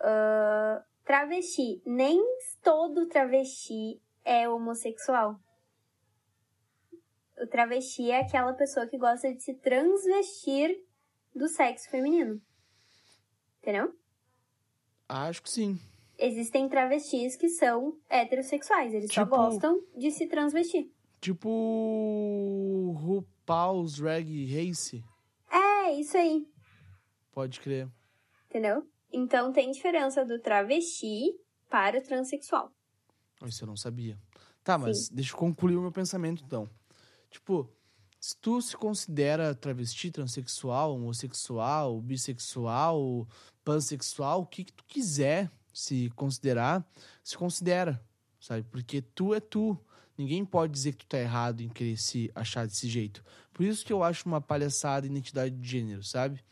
Ahn, 0.02 0.82
travesti. 1.02 1.80
Nem 1.86 2.22
todo 2.62 3.08
travesti 3.08 4.02
é 4.22 4.46
homossexual. 4.46 5.40
O 7.40 7.46
travesti 7.46 8.10
é 8.10 8.20
aquela 8.20 8.52
pessoa 8.52 8.86
que 8.86 8.98
gosta 8.98 9.32
de 9.32 9.42
se 9.42 9.54
transvestir 9.54 10.78
do 11.34 11.48
sexo 11.48 11.88
feminino. 11.88 12.38
Entendeu? 13.64 13.94
Acho 15.08 15.42
que 15.42 15.48
sim. 15.48 15.80
Existem 16.18 16.68
travestis 16.68 17.34
que 17.34 17.48
são 17.48 17.96
heterossexuais. 18.10 18.92
Eles 18.92 19.10
só 19.10 19.24
Tipo- 19.24 19.36
gostam 19.36 19.82
de 19.96 20.10
se 20.10 20.26
transvestir. 20.26 20.90
Tipo 21.18 22.92
RuPaul's 22.98 23.94
Drag 23.96 24.28
Race. 24.54 25.02
É, 25.50 25.94
isso 25.94 26.14
aí. 26.18 26.46
Pode 27.32 27.58
crer. 27.58 27.88
Entendeu? 28.50 28.86
Então 29.10 29.50
tem 29.50 29.70
diferença 29.70 30.26
do 30.26 30.38
travesti 30.38 31.34
para 31.70 31.98
o 31.98 32.02
transexual. 32.02 32.70
Isso 33.46 33.64
eu 33.64 33.68
não 33.68 33.76
sabia. 33.76 34.18
Tá, 34.62 34.76
mas 34.76 35.08
deixa 35.08 35.32
eu 35.32 35.38
concluir 35.38 35.76
o 35.76 35.80
meu 35.80 35.90
pensamento 35.92 36.44
então. 36.44 36.68
Tipo, 37.30 37.66
se 38.24 38.34
tu 38.38 38.58
se 38.62 38.74
considera 38.74 39.54
travesti, 39.54 40.10
transexual, 40.10 40.94
homossexual, 40.94 42.00
bissexual, 42.00 43.28
pansexual, 43.62 44.40
o 44.40 44.46
que, 44.46 44.64
que 44.64 44.72
tu 44.72 44.82
quiser 44.88 45.50
se 45.74 46.10
considerar, 46.16 46.82
se 47.22 47.36
considera, 47.36 48.02
sabe? 48.40 48.66
Porque 48.70 49.02
tu 49.02 49.34
é 49.34 49.40
tu. 49.40 49.78
Ninguém 50.16 50.42
pode 50.42 50.72
dizer 50.72 50.92
que 50.92 51.04
tu 51.04 51.06
tá 51.06 51.18
errado 51.18 51.60
em 51.60 51.68
querer 51.68 51.98
se 51.98 52.30
achar 52.34 52.66
desse 52.66 52.88
jeito. 52.88 53.22
Por 53.52 53.62
isso 53.62 53.84
que 53.84 53.92
eu 53.92 54.02
acho 54.02 54.26
uma 54.26 54.40
palhaçada 54.40 55.06
identidade 55.06 55.54
de 55.54 55.68
gênero, 55.68 56.02
sabe? 56.02 56.42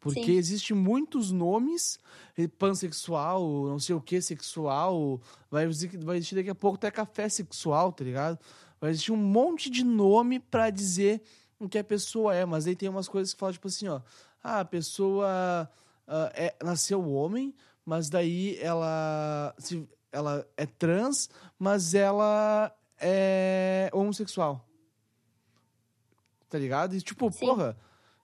Porque 0.00 0.24
Sim. 0.24 0.32
existe 0.32 0.72
muitos 0.72 1.30
nomes, 1.30 1.98
eh, 2.38 2.48
pansexual, 2.48 3.66
não 3.66 3.78
sei 3.78 3.94
o 3.94 4.00
que, 4.00 4.22
sexual, 4.22 5.20
vai 5.50 5.66
vai 5.66 6.16
existir 6.16 6.36
daqui 6.36 6.48
a 6.48 6.54
pouco 6.54 6.76
até 6.76 6.90
café 6.90 7.28
sexual, 7.28 7.92
tá 7.92 8.02
ligado? 8.02 8.38
Vai 8.80 8.90
existir 8.90 9.12
um 9.12 9.16
monte 9.16 9.70
de 9.70 9.84
nome 9.84 10.38
pra 10.38 10.70
dizer 10.70 11.22
o 11.58 11.68
que 11.68 11.78
a 11.78 11.84
pessoa 11.84 12.34
é. 12.34 12.44
Mas 12.44 12.66
aí 12.66 12.76
tem 12.76 12.88
umas 12.88 13.08
coisas 13.08 13.34
que 13.34 13.40
falam, 13.40 13.52
tipo 13.52 13.68
assim, 13.68 13.88
ó. 13.88 14.00
Ah, 14.42 14.60
a 14.60 14.64
pessoa 14.64 15.68
ah, 16.06 16.32
é, 16.34 16.54
nasceu 16.62 17.06
homem, 17.10 17.54
mas 17.84 18.08
daí 18.08 18.56
ela, 18.60 19.54
se, 19.58 19.88
ela 20.12 20.46
é 20.56 20.64
trans, 20.66 21.28
mas 21.58 21.94
ela 21.94 22.74
é 23.00 23.90
homossexual. 23.92 24.64
Tá 26.48 26.58
ligado? 26.58 26.94
E 26.94 27.00
tipo, 27.00 27.30
Sim. 27.30 27.40
porra, 27.40 27.76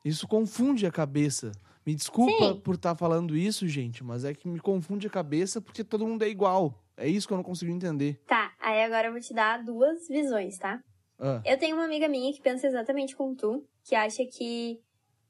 isso 0.04 0.26
confunde 0.26 0.87
a 0.87 0.92
cabeça. 0.92 1.52
Me 1.84 1.94
desculpa 1.94 2.54
Sim. 2.54 2.61
por 2.61 2.76
estar 2.76 2.94
falando 2.94 3.37
isso, 3.37 3.68
gente, 3.68 4.02
mas 4.02 4.25
é 4.25 4.32
que 4.32 4.49
me 4.49 4.58
confunde 4.58 5.06
a 5.06 5.11
cabeça 5.11 5.61
porque 5.61 5.84
todo 5.84 6.06
mundo 6.06 6.23
é 6.23 6.28
igual. 6.28 6.83
É 6.96 7.08
isso 7.08 7.26
que 7.26 7.32
eu 7.32 7.36
não 7.36 7.44
consigo 7.44 7.72
entender. 7.72 8.20
Tá, 8.26 8.52
aí 8.60 8.82
agora 8.82 9.08
eu 9.08 9.12
vou 9.12 9.20
te 9.20 9.34
dar 9.34 9.62
duas 9.62 10.06
visões, 10.08 10.56
tá? 10.58 10.80
Ah, 11.18 11.40
Eu 11.44 11.58
tenho 11.58 11.76
uma 11.76 11.84
amiga 11.84 12.08
minha 12.08 12.32
que 12.32 12.40
pensa 12.42 12.66
exatamente 12.66 13.16
como 13.16 13.34
tu, 13.34 13.64
que 13.84 13.94
acha 13.94 14.24
que 14.24 14.80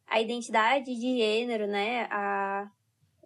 a 0.06 0.20
identidade 0.20 0.84
de 0.86 1.16
gênero, 1.18 1.66
né, 1.66 2.06
a 2.10 2.68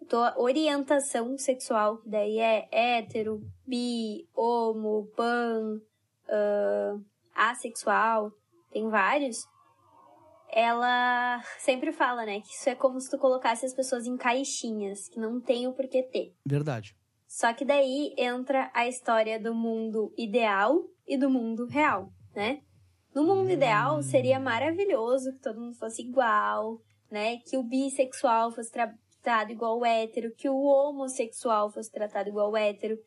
tua 0.07 0.33
orientação 0.39 1.37
sexual, 1.37 1.97
que 1.97 2.09
daí 2.09 2.39
é 2.39 2.67
hétero, 2.71 3.41
bi, 3.67 4.27
homo, 4.35 5.07
pan, 5.15 5.79
ah, 6.29 6.97
assexual, 7.35 8.31
tem 8.71 8.89
vários, 8.89 9.37
ela 10.51 11.41
sempre 11.59 11.91
fala, 11.91 12.25
né, 12.25 12.41
que 12.41 12.53
isso 12.53 12.69
é 12.69 12.75
como 12.75 12.99
se 12.99 13.09
tu 13.09 13.17
colocasse 13.17 13.65
as 13.65 13.73
pessoas 13.73 14.05
em 14.05 14.17
caixinhas, 14.17 15.07
que 15.09 15.19
não 15.19 15.39
tem 15.39 15.67
o 15.67 15.73
porquê 15.73 16.03
ter. 16.03 16.33
verdade. 16.45 16.95
Só 17.29 17.53
que 17.53 17.63
daí 17.63 18.11
entra 18.17 18.71
a 18.73 18.87
história 18.87 19.39
do 19.39 19.53
mundo 19.53 20.11
ideal 20.17 20.83
e 21.07 21.15
do 21.15 21.29
mundo 21.29 21.67
real, 21.67 22.09
né? 22.35 22.59
No 23.13 23.23
mundo 23.23 23.51
ideal 23.51 24.01
seria 24.01 24.39
maravilhoso 24.39 25.31
que 25.33 25.39
todo 25.39 25.61
mundo 25.61 25.75
fosse 25.77 26.01
igual, 26.01 26.79
né? 27.11 27.37
Que 27.45 27.55
o 27.55 27.61
bissexual 27.63 28.51
fosse 28.51 28.71
tratado 28.71 29.51
igual 29.51 29.77
o 29.77 29.85
hétero, 29.85 30.33
que 30.35 30.49
o 30.49 30.57
homossexual 30.57 31.69
fosse 31.71 31.91
tratado 31.91 32.29
igual 32.29 32.49
o 32.51 32.57
hétero, 32.57 32.97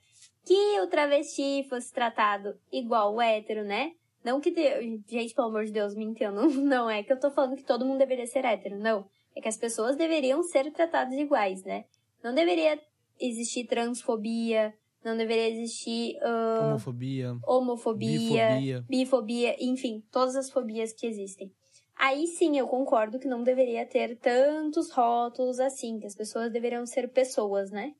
que 0.44 0.80
o 0.80 0.86
travesti 0.86 1.66
fosse 1.68 1.92
tratado 1.92 2.54
igual 2.70 3.14
o 3.14 3.20
hétero, 3.20 3.64
né? 3.64 3.90
Não 4.24 4.40
que. 4.40 4.52
te- 4.52 5.02
Gente, 5.08 5.34
pelo 5.34 5.48
amor 5.48 5.64
de 5.64 5.72
Deus, 5.72 5.96
me 5.96 6.04
entendam. 6.04 6.46
Não 6.62 6.88
é 6.88 7.02
que 7.02 7.12
eu 7.12 7.18
tô 7.18 7.28
falando 7.32 7.56
que 7.56 7.64
todo 7.64 7.84
mundo 7.84 7.98
deveria 7.98 8.26
ser 8.26 8.44
hétero, 8.44 8.78
não. 8.78 9.04
É 9.34 9.40
que 9.40 9.48
as 9.48 9.56
pessoas 9.56 9.96
deveriam 9.96 10.42
ser 10.44 10.70
tratadas 10.72 11.14
iguais, 11.14 11.64
né? 11.64 11.86
Não 12.22 12.32
deveria 12.32 12.78
existir 13.20 13.64
transfobia, 13.66 14.74
não 15.04 15.16
deveria 15.16 15.48
existir 15.48 16.16
ah, 16.22 16.58
Homofobia, 16.62 17.36
homofobia, 17.46 18.18
bifobia. 18.18 18.84
bifobia, 18.88 19.56
enfim, 19.58 20.02
todas 20.10 20.36
as 20.36 20.50
fobias 20.50 20.92
que 20.92 21.06
existem. 21.06 21.52
Aí 21.96 22.26
sim 22.26 22.56
eu 22.58 22.66
concordo 22.66 23.18
que 23.18 23.28
não 23.28 23.42
deveria 23.42 23.86
ter 23.86 24.16
tantos 24.18 24.90
rótulos 24.90 25.60
assim, 25.60 25.98
que 25.98 26.06
as 26.06 26.14
pessoas 26.14 26.52
deveriam 26.52 26.86
ser 26.86 27.08
pessoas, 27.08 27.70
né? 27.70 27.94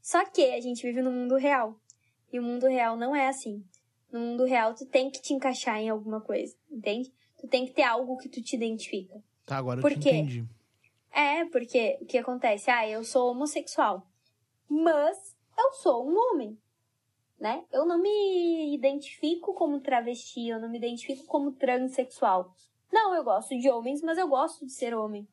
Só 0.00 0.24
que 0.24 0.52
a 0.52 0.60
gente 0.60 0.82
vive 0.82 1.02
no 1.02 1.10
mundo 1.10 1.36
real. 1.36 1.80
E 2.32 2.38
o 2.38 2.42
mundo 2.42 2.66
real 2.66 2.96
não 2.96 3.14
é 3.14 3.28
assim. 3.28 3.64
No 4.12 4.20
mundo 4.20 4.44
real 4.44 4.74
tu 4.74 4.86
tem 4.86 5.10
que 5.10 5.20
te 5.20 5.32
encaixar 5.32 5.78
em 5.78 5.88
alguma 5.88 6.20
coisa, 6.20 6.54
entende? 6.70 7.12
Tu 7.40 7.48
tem 7.48 7.66
que 7.66 7.72
ter 7.72 7.82
algo 7.82 8.16
que 8.16 8.28
tu 8.28 8.40
te 8.42 8.54
identifica. 8.54 9.20
Tá, 9.44 9.56
agora 9.58 9.80
Por 9.80 9.92
eu 9.92 9.98
te 9.98 10.02
quê? 10.02 10.10
entendi. 10.10 10.44
É, 11.12 11.44
porque 11.46 11.98
o 12.00 12.06
que 12.06 12.18
acontece? 12.18 12.70
Ah, 12.70 12.88
eu 12.88 13.02
sou 13.02 13.30
homossexual. 13.30 14.06
Mas 14.68 15.36
eu 15.58 15.72
sou 15.72 16.08
um 16.08 16.16
homem. 16.16 16.58
Né? 17.38 17.64
Eu 17.70 17.84
não 17.84 18.00
me 18.00 18.74
identifico 18.74 19.52
como 19.52 19.80
travesti, 19.80 20.48
eu 20.48 20.58
não 20.58 20.70
me 20.70 20.78
identifico 20.78 21.24
como 21.26 21.52
transexual. 21.52 22.54
Não, 22.90 23.14
eu 23.14 23.22
gosto 23.22 23.58
de 23.58 23.68
homens, 23.68 24.00
mas 24.00 24.16
eu 24.16 24.26
gosto 24.26 24.64
de 24.64 24.72
ser 24.72 24.94
homem, 24.94 25.28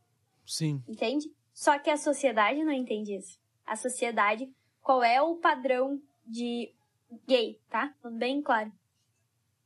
Sim. 0.46 0.84
entende? 0.86 1.32
Só 1.54 1.80
que 1.80 1.90
a 1.90 1.96
sociedade 1.96 2.64
não 2.64 2.74
entende 2.74 3.16
isso. 3.16 3.40
A 3.66 3.78
sociedade, 3.78 4.52
qual 4.82 5.02
é 5.02 5.22
o 5.22 5.38
padrão 5.38 6.02
de 6.26 6.74
gay, 7.26 7.60
tá? 7.70 7.94
Falando 8.02 8.18
Bem 8.18 8.42
claro. 8.42 8.72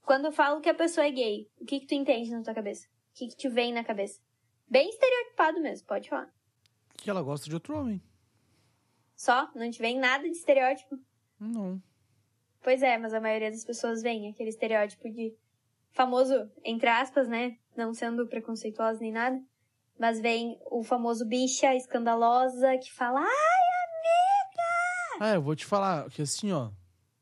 Quando 0.06 0.26
eu 0.26 0.32
falo 0.32 0.62
que 0.62 0.70
a 0.70 0.76
pessoa 0.76 1.08
é 1.08 1.12
gay, 1.12 1.50
o 1.60 1.66
que 1.66 1.80
que 1.80 1.88
tu 1.88 1.96
entende 1.96 2.30
na 2.30 2.44
tua 2.44 2.54
cabeça? 2.54 2.88
O 2.88 3.18
que 3.18 3.28
que 3.28 3.36
te 3.36 3.50
vem 3.50 3.74
na 3.74 3.84
cabeça? 3.84 4.22
Bem 4.70 4.90
estereotipado 4.90 5.60
mesmo, 5.60 5.88
pode 5.88 6.10
falar. 6.10 6.32
Que 6.98 7.10
ela 7.10 7.22
gosta 7.22 7.48
de 7.48 7.54
outro 7.56 7.78
homem. 7.78 8.02
Só? 9.18 9.50
Não 9.56 9.70
te 9.70 9.80
vem 9.80 10.00
nada 10.00 10.24
de 10.24 10.30
estereótipo? 10.38 10.98
Não. 11.40 11.82
Pois 12.62 12.82
é, 12.84 12.98
mas 12.98 13.14
a 13.14 13.20
maioria 13.20 13.50
das 13.52 13.66
pessoas 13.66 14.02
vem 14.02 14.30
aquele 14.30 14.50
estereótipo 14.50 15.10
de 15.10 15.34
famoso, 15.92 16.50
entre 16.64 16.88
aspas, 16.88 17.28
né? 17.28 17.58
Não 17.76 17.94
sendo 17.94 18.28
preconceituosa 18.28 19.00
nem 19.02 19.12
nada. 19.12 19.42
Mas 20.00 20.22
vem 20.22 20.60
o 20.70 20.84
famoso 20.84 21.26
bicha 21.26 21.74
escandalosa 21.76 22.78
que 22.78 22.94
fala, 22.94 23.22
ah, 23.22 23.58
Ah, 25.20 25.34
eu 25.34 25.42
vou 25.42 25.56
te 25.56 25.66
falar 25.66 26.08
que 26.12 26.22
assim, 26.22 26.52
ó. 26.52 26.70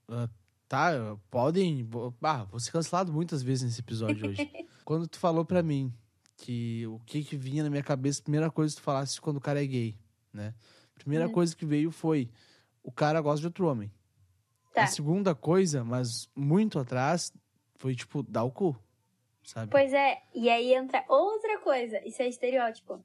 ah, 0.09 0.27
tá, 0.67 0.91
podem. 1.31 1.87
Ah, 2.21 2.43
vou 2.43 2.59
ser 2.59 2.71
cancelado 2.71 3.13
muitas 3.13 3.41
vezes 3.41 3.63
nesse 3.63 3.79
episódio 3.79 4.27
hoje. 4.27 4.49
quando 4.83 5.07
tu 5.07 5.17
falou 5.17 5.45
pra 5.45 5.63
mim 5.63 5.93
que 6.37 6.85
o 6.87 6.99
que 7.05 7.23
que 7.23 7.37
vinha 7.37 7.63
na 7.63 7.69
minha 7.69 7.83
cabeça, 7.83 8.19
a 8.19 8.23
primeira 8.23 8.51
coisa 8.51 8.75
que 8.75 8.81
tu 8.81 8.83
falasse 8.83 9.21
quando 9.21 9.37
o 9.37 9.41
cara 9.41 9.63
é 9.63 9.65
gay, 9.65 9.97
né? 10.33 10.53
Primeira 10.95 11.27
Uhum. 11.27 11.31
coisa 11.33 11.55
que 11.55 11.65
veio 11.65 11.91
foi 11.91 12.29
o 12.83 12.91
cara 12.91 13.21
gosta 13.21 13.41
de 13.41 13.47
outro 13.47 13.67
homem. 13.67 13.91
tá. 14.73 14.83
A 14.83 14.87
segunda 14.87 15.33
coisa, 15.33 15.83
mas 15.83 16.29
muito 16.35 16.77
atrás, 16.79 17.31
foi 17.75 17.95
tipo, 17.95 18.21
dar 18.23 18.43
o 18.43 18.51
cu. 18.51 18.75
Sabe? 19.43 19.71
Pois 19.71 19.93
é, 19.93 20.21
e 20.33 20.49
aí 20.49 20.73
entra 20.73 21.05
outra 21.07 21.59
coisa, 21.59 22.01
isso 22.05 22.21
é 22.21 22.27
estereótipo. 22.27 23.03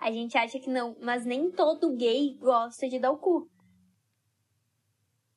A 0.00 0.10
gente 0.12 0.36
acha 0.36 0.58
que 0.58 0.68
não, 0.68 0.96
mas 1.00 1.24
nem 1.24 1.50
todo 1.50 1.96
gay 1.96 2.36
gosta 2.38 2.88
de 2.88 2.98
dar 2.98 3.10
o 3.12 3.16
cu, 3.18 3.48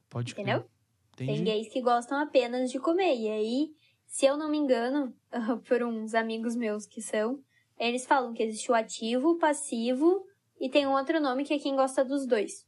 Pode 0.09 0.31
entendeu? 0.33 0.65
Entendi. 1.13 1.35
Tem 1.35 1.43
gays 1.43 1.69
que 1.71 1.81
gostam 1.81 2.17
apenas 2.19 2.71
de 2.71 2.79
comer. 2.79 3.15
E 3.15 3.29
aí, 3.29 3.71
se 4.07 4.25
eu 4.25 4.35
não 4.35 4.49
me 4.49 4.57
engano, 4.57 5.13
por 5.67 5.83
uns 5.83 6.13
amigos 6.13 6.55
meus 6.55 6.85
que 6.85 7.01
são, 7.01 7.41
eles 7.77 8.05
falam 8.05 8.33
que 8.33 8.43
existe 8.43 8.71
o 8.71 8.75
ativo, 8.75 9.29
o 9.31 9.37
passivo 9.37 10.25
e 10.59 10.69
tem 10.69 10.85
um 10.85 10.93
outro 10.93 11.19
nome 11.19 11.45
que 11.45 11.53
é 11.53 11.59
quem 11.59 11.75
gosta 11.75 12.03
dos 12.03 12.25
dois. 12.27 12.67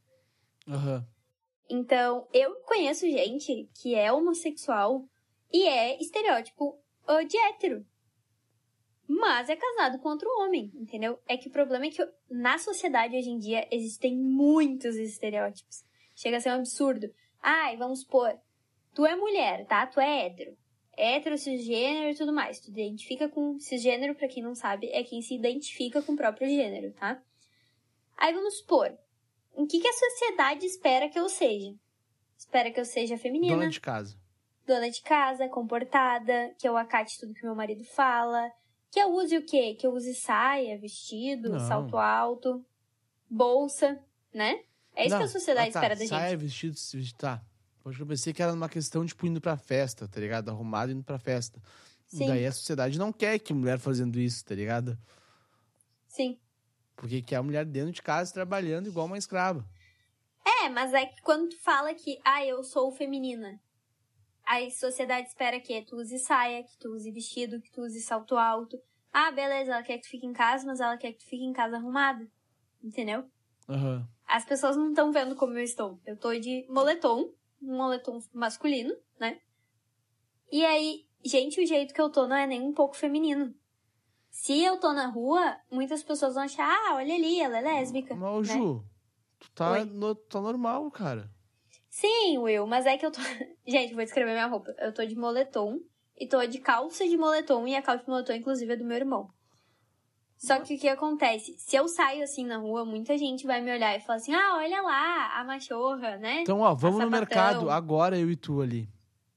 Aham. 0.68 1.06
Então, 1.68 2.28
eu 2.32 2.54
conheço 2.66 3.08
gente 3.08 3.68
que 3.80 3.94
é 3.94 4.12
homossexual 4.12 5.04
e 5.52 5.66
é 5.66 6.00
estereótipo 6.00 6.78
ah, 7.06 7.22
de 7.22 7.36
hétero. 7.36 7.86
Mas 9.08 9.48
é 9.48 9.56
casado 9.56 9.98
com 9.98 10.08
outro 10.08 10.28
homem, 10.40 10.70
entendeu? 10.74 11.18
É 11.28 11.36
que 11.36 11.48
o 11.48 11.52
problema 11.52 11.86
é 11.86 11.90
que 11.90 12.06
na 12.30 12.58
sociedade 12.58 13.16
hoje 13.16 13.30
em 13.30 13.38
dia 13.38 13.66
existem 13.70 14.16
muitos 14.16 14.96
estereótipos. 14.96 15.84
Chega 16.14 16.38
a 16.38 16.40
ser 16.40 16.50
um 16.50 16.56
absurdo. 16.56 17.12
Ai, 17.40 17.76
vamos 17.76 18.00
supor, 18.00 18.38
tu 18.94 19.04
é 19.04 19.16
mulher, 19.16 19.66
tá? 19.66 19.86
Tu 19.86 20.00
é 20.00 20.26
hétero. 20.26 20.56
Hétero, 20.96 21.38
cisgênero 21.38 22.10
e 22.10 22.14
tudo 22.14 22.32
mais. 22.32 22.60
Tu 22.60 22.70
identifica 22.70 23.28
com 23.28 23.58
cisgênero, 23.58 24.14
pra 24.14 24.28
quem 24.28 24.42
não 24.42 24.54
sabe, 24.54 24.88
é 24.90 25.02
quem 25.02 25.20
se 25.20 25.34
identifica 25.34 26.02
com 26.02 26.12
o 26.12 26.16
próprio 26.16 26.48
gênero, 26.48 26.92
tá? 26.92 27.22
Aí 28.16 28.32
vamos 28.32 28.58
supor, 28.58 28.96
o 29.54 29.66
que, 29.66 29.80
que 29.80 29.88
a 29.88 29.92
sociedade 29.92 30.66
espera 30.66 31.08
que 31.08 31.18
eu 31.18 31.28
seja? 31.28 31.74
Espera 32.38 32.70
que 32.70 32.80
eu 32.80 32.84
seja 32.84 33.16
feminina, 33.18 33.54
Dona 33.56 33.68
de 33.68 33.80
casa. 33.80 34.16
dona 34.66 34.90
de 34.90 35.00
casa, 35.02 35.48
comportada, 35.48 36.54
que 36.58 36.68
eu 36.68 36.76
acate 36.76 37.18
tudo 37.18 37.34
que 37.34 37.44
meu 37.44 37.54
marido 37.54 37.84
fala, 37.84 38.50
que 38.90 39.00
eu 39.00 39.08
use 39.12 39.36
o 39.36 39.44
quê? 39.44 39.74
Que 39.74 39.86
eu 39.86 39.92
use 39.92 40.14
saia, 40.14 40.78
vestido, 40.78 41.50
Não. 41.50 41.60
salto 41.68 41.96
alto, 41.96 42.64
bolsa, 43.28 43.98
né? 44.32 44.60
É 44.94 45.02
isso 45.06 45.10
Não, 45.10 45.18
que 45.18 45.24
a 45.24 45.28
sociedade 45.28 45.70
ah, 45.70 45.72
tá, 45.72 45.78
espera 45.80 45.96
da 45.96 46.06
saia, 46.06 46.30
gente. 46.30 46.40
vestido, 46.40 46.76
se 46.76 46.96
vestir, 46.96 47.16
tá. 47.16 47.42
Porque 47.82 48.00
eu 48.02 48.06
pensei 48.06 48.32
que 48.32 48.42
era 48.42 48.52
uma 48.52 48.68
questão, 48.68 49.04
tipo, 49.06 49.26
indo 49.26 49.40
pra 49.40 49.56
festa, 49.56 50.06
tá 50.06 50.20
ligado? 50.20 50.50
Arrumado 50.50 50.92
indo 50.92 51.02
pra 51.02 51.18
festa. 51.18 51.60
Sim, 52.06 52.26
Daí 52.26 52.46
a 52.46 52.52
sociedade 52.52 52.98
não 52.98 53.12
quer 53.12 53.38
que 53.38 53.54
mulher 53.54 53.78
fazendo 53.78 54.20
isso, 54.20 54.44
tá 54.44 54.54
ligado? 54.54 54.98
sim. 56.06 56.38
Porque 56.96 57.22
quer 57.22 57.36
a 57.36 57.42
mulher 57.42 57.64
dentro 57.64 57.92
de 57.92 58.02
casa 58.02 58.32
trabalhando 58.32 58.88
igual 58.88 59.06
uma 59.06 59.18
escrava. 59.18 59.64
É, 60.44 60.68
mas 60.68 60.92
é 60.92 61.06
que 61.06 61.20
quando 61.22 61.50
tu 61.50 61.58
fala 61.60 61.94
que, 61.94 62.20
ah, 62.24 62.44
eu 62.44 62.62
sou 62.62 62.92
feminina, 62.92 63.60
a 64.44 64.68
sociedade 64.70 65.28
espera 65.28 65.60
que 65.60 65.82
tu 65.82 65.96
use 65.96 66.18
saia, 66.18 66.62
que 66.62 66.76
tu 66.78 66.92
use 66.94 67.10
vestido, 67.10 67.60
que 67.60 67.70
tu 67.70 67.82
use 67.82 68.00
salto 68.00 68.36
alto. 68.36 68.80
Ah, 69.12 69.30
beleza, 69.30 69.72
ela 69.72 69.82
quer 69.82 69.98
que 69.98 70.04
tu 70.04 70.10
fique 70.10 70.26
em 70.26 70.32
casa, 70.32 70.66
mas 70.66 70.80
ela 70.80 70.96
quer 70.96 71.12
que 71.12 71.18
tu 71.18 71.28
fique 71.28 71.44
em 71.44 71.52
casa 71.52 71.76
arrumada. 71.76 72.26
Entendeu? 72.82 73.24
Aham. 73.68 74.08
As 74.26 74.44
pessoas 74.44 74.76
não 74.76 74.90
estão 74.90 75.12
vendo 75.12 75.36
como 75.36 75.52
eu 75.54 75.62
estou. 75.62 76.00
Eu 76.06 76.16
tô 76.16 76.34
de 76.38 76.66
moletom, 76.68 77.32
um 77.60 77.76
moletom 77.76 78.18
masculino, 78.32 78.94
né? 79.20 79.40
E 80.50 80.64
aí, 80.64 81.06
gente, 81.24 81.62
o 81.62 81.66
jeito 81.66 81.94
que 81.94 82.00
eu 82.00 82.10
tô 82.10 82.26
não 82.26 82.36
é 82.36 82.46
nem 82.46 82.60
um 82.60 82.72
pouco 82.72 82.96
feminino. 82.96 83.54
Se 84.32 84.58
eu 84.64 84.80
tô 84.80 84.94
na 84.94 85.08
rua, 85.08 85.58
muitas 85.70 86.02
pessoas 86.02 86.34
vão 86.34 86.44
achar, 86.44 86.66
ah, 86.66 86.94
olha 86.94 87.14
ali, 87.14 87.38
ela 87.38 87.58
é 87.58 87.60
lésbica. 87.60 88.14
Mas, 88.14 88.48
né? 88.48 88.54
Ju, 88.54 88.82
tu 89.38 89.50
tá, 89.52 89.84
no, 89.84 90.14
tá 90.14 90.40
normal, 90.40 90.90
cara. 90.90 91.30
Sim, 91.90 92.38
Will, 92.38 92.66
mas 92.66 92.86
é 92.86 92.96
que 92.96 93.04
eu 93.04 93.12
tô. 93.12 93.20
Gente, 93.68 93.94
vou 93.94 94.02
descrever 94.02 94.32
minha 94.32 94.46
roupa. 94.46 94.74
Eu 94.78 94.92
tô 94.92 95.04
de 95.04 95.14
moletom 95.14 95.78
e 96.18 96.26
tô 96.26 96.44
de 96.46 96.58
calça 96.58 97.06
de 97.06 97.16
moletom 97.18 97.68
e 97.68 97.76
a 97.76 97.82
calça 97.82 98.04
de 98.04 98.08
moletom, 98.08 98.32
inclusive, 98.32 98.72
é 98.72 98.76
do 98.76 98.86
meu 98.86 98.96
irmão. 98.96 99.28
Só 100.38 100.58
que 100.60 100.74
o 100.74 100.78
que 100.78 100.88
acontece? 100.88 101.54
Se 101.58 101.76
eu 101.76 101.86
saio 101.86 102.24
assim 102.24 102.46
na 102.46 102.56
rua, 102.56 102.86
muita 102.86 103.16
gente 103.18 103.46
vai 103.46 103.60
me 103.60 103.70
olhar 103.70 103.94
e 103.94 104.00
falar 104.00 104.16
assim: 104.16 104.34
ah, 104.34 104.56
olha 104.56 104.80
lá, 104.80 105.38
a 105.38 105.44
machorra, 105.44 106.16
né? 106.16 106.40
Então, 106.40 106.60
ó, 106.60 106.74
vamos 106.74 107.00
no 107.00 107.10
mercado 107.10 107.70
agora, 107.70 108.18
eu 108.18 108.30
e 108.30 108.34
tu 108.34 108.62
ali. 108.62 108.88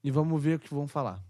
E 0.02 0.10
vamos 0.10 0.42
ver 0.42 0.56
o 0.56 0.60
que 0.60 0.74
vão 0.74 0.88
falar. 0.88 1.22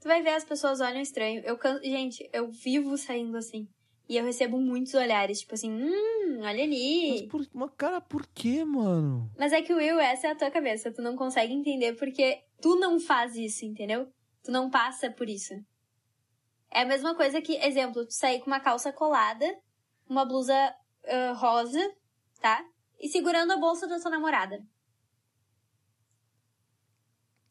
Tu 0.00 0.08
vai 0.08 0.22
ver 0.22 0.30
as 0.30 0.44
pessoas 0.44 0.80
olham 0.80 1.00
estranho. 1.00 1.42
Eu 1.44 1.58
can... 1.58 1.80
Gente, 1.82 2.28
eu 2.32 2.50
vivo 2.50 2.96
saindo 2.96 3.36
assim. 3.36 3.68
E 4.08 4.16
eu 4.16 4.24
recebo 4.24 4.58
muitos 4.58 4.94
olhares, 4.94 5.40
tipo 5.40 5.54
assim, 5.54 5.70
hum, 5.70 6.40
olha 6.40 6.64
ali. 6.64 7.10
Mas, 7.10 7.22
por, 7.22 7.46
mas, 7.52 7.70
cara, 7.76 8.00
por 8.00 8.26
que, 8.26 8.64
mano? 8.64 9.30
Mas 9.38 9.52
é 9.52 9.60
que, 9.60 9.74
Will, 9.74 10.00
essa 10.00 10.28
é 10.28 10.30
a 10.30 10.34
tua 10.34 10.50
cabeça. 10.50 10.90
Tu 10.90 11.02
não 11.02 11.14
consegue 11.14 11.52
entender 11.52 11.94
porque 11.94 12.42
tu 12.60 12.76
não 12.76 12.98
faz 12.98 13.36
isso, 13.36 13.66
entendeu? 13.66 14.10
Tu 14.42 14.50
não 14.50 14.70
passa 14.70 15.10
por 15.10 15.28
isso. 15.28 15.52
É 16.70 16.82
a 16.82 16.86
mesma 16.86 17.14
coisa 17.14 17.42
que, 17.42 17.56
exemplo, 17.56 18.06
tu 18.06 18.12
sair 18.12 18.40
com 18.40 18.46
uma 18.46 18.60
calça 18.60 18.90
colada, 18.92 19.44
uma 20.08 20.24
blusa 20.24 20.74
ah, 21.06 21.32
rosa, 21.32 21.80
tá? 22.40 22.64
E 22.98 23.08
segurando 23.08 23.52
a 23.52 23.56
bolsa 23.56 23.86
da 23.86 23.98
tua 23.98 24.10
namorada. 24.10 24.62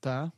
Tá? 0.01 0.31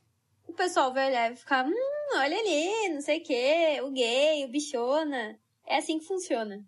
O 0.47 0.53
pessoal 0.53 0.93
vai 0.93 1.09
olhar 1.09 1.31
e 1.31 1.35
ficar, 1.35 1.65
hum, 1.65 1.98
olha 2.15 2.37
ali, 2.37 2.89
não 2.93 3.01
sei 3.01 3.19
o 3.19 3.23
quê, 3.23 3.79
o 3.83 3.91
gay, 3.91 4.45
o 4.45 4.49
bichona. 4.49 5.39
É 5.65 5.77
assim 5.77 5.99
que 5.99 6.05
funciona. 6.05 6.65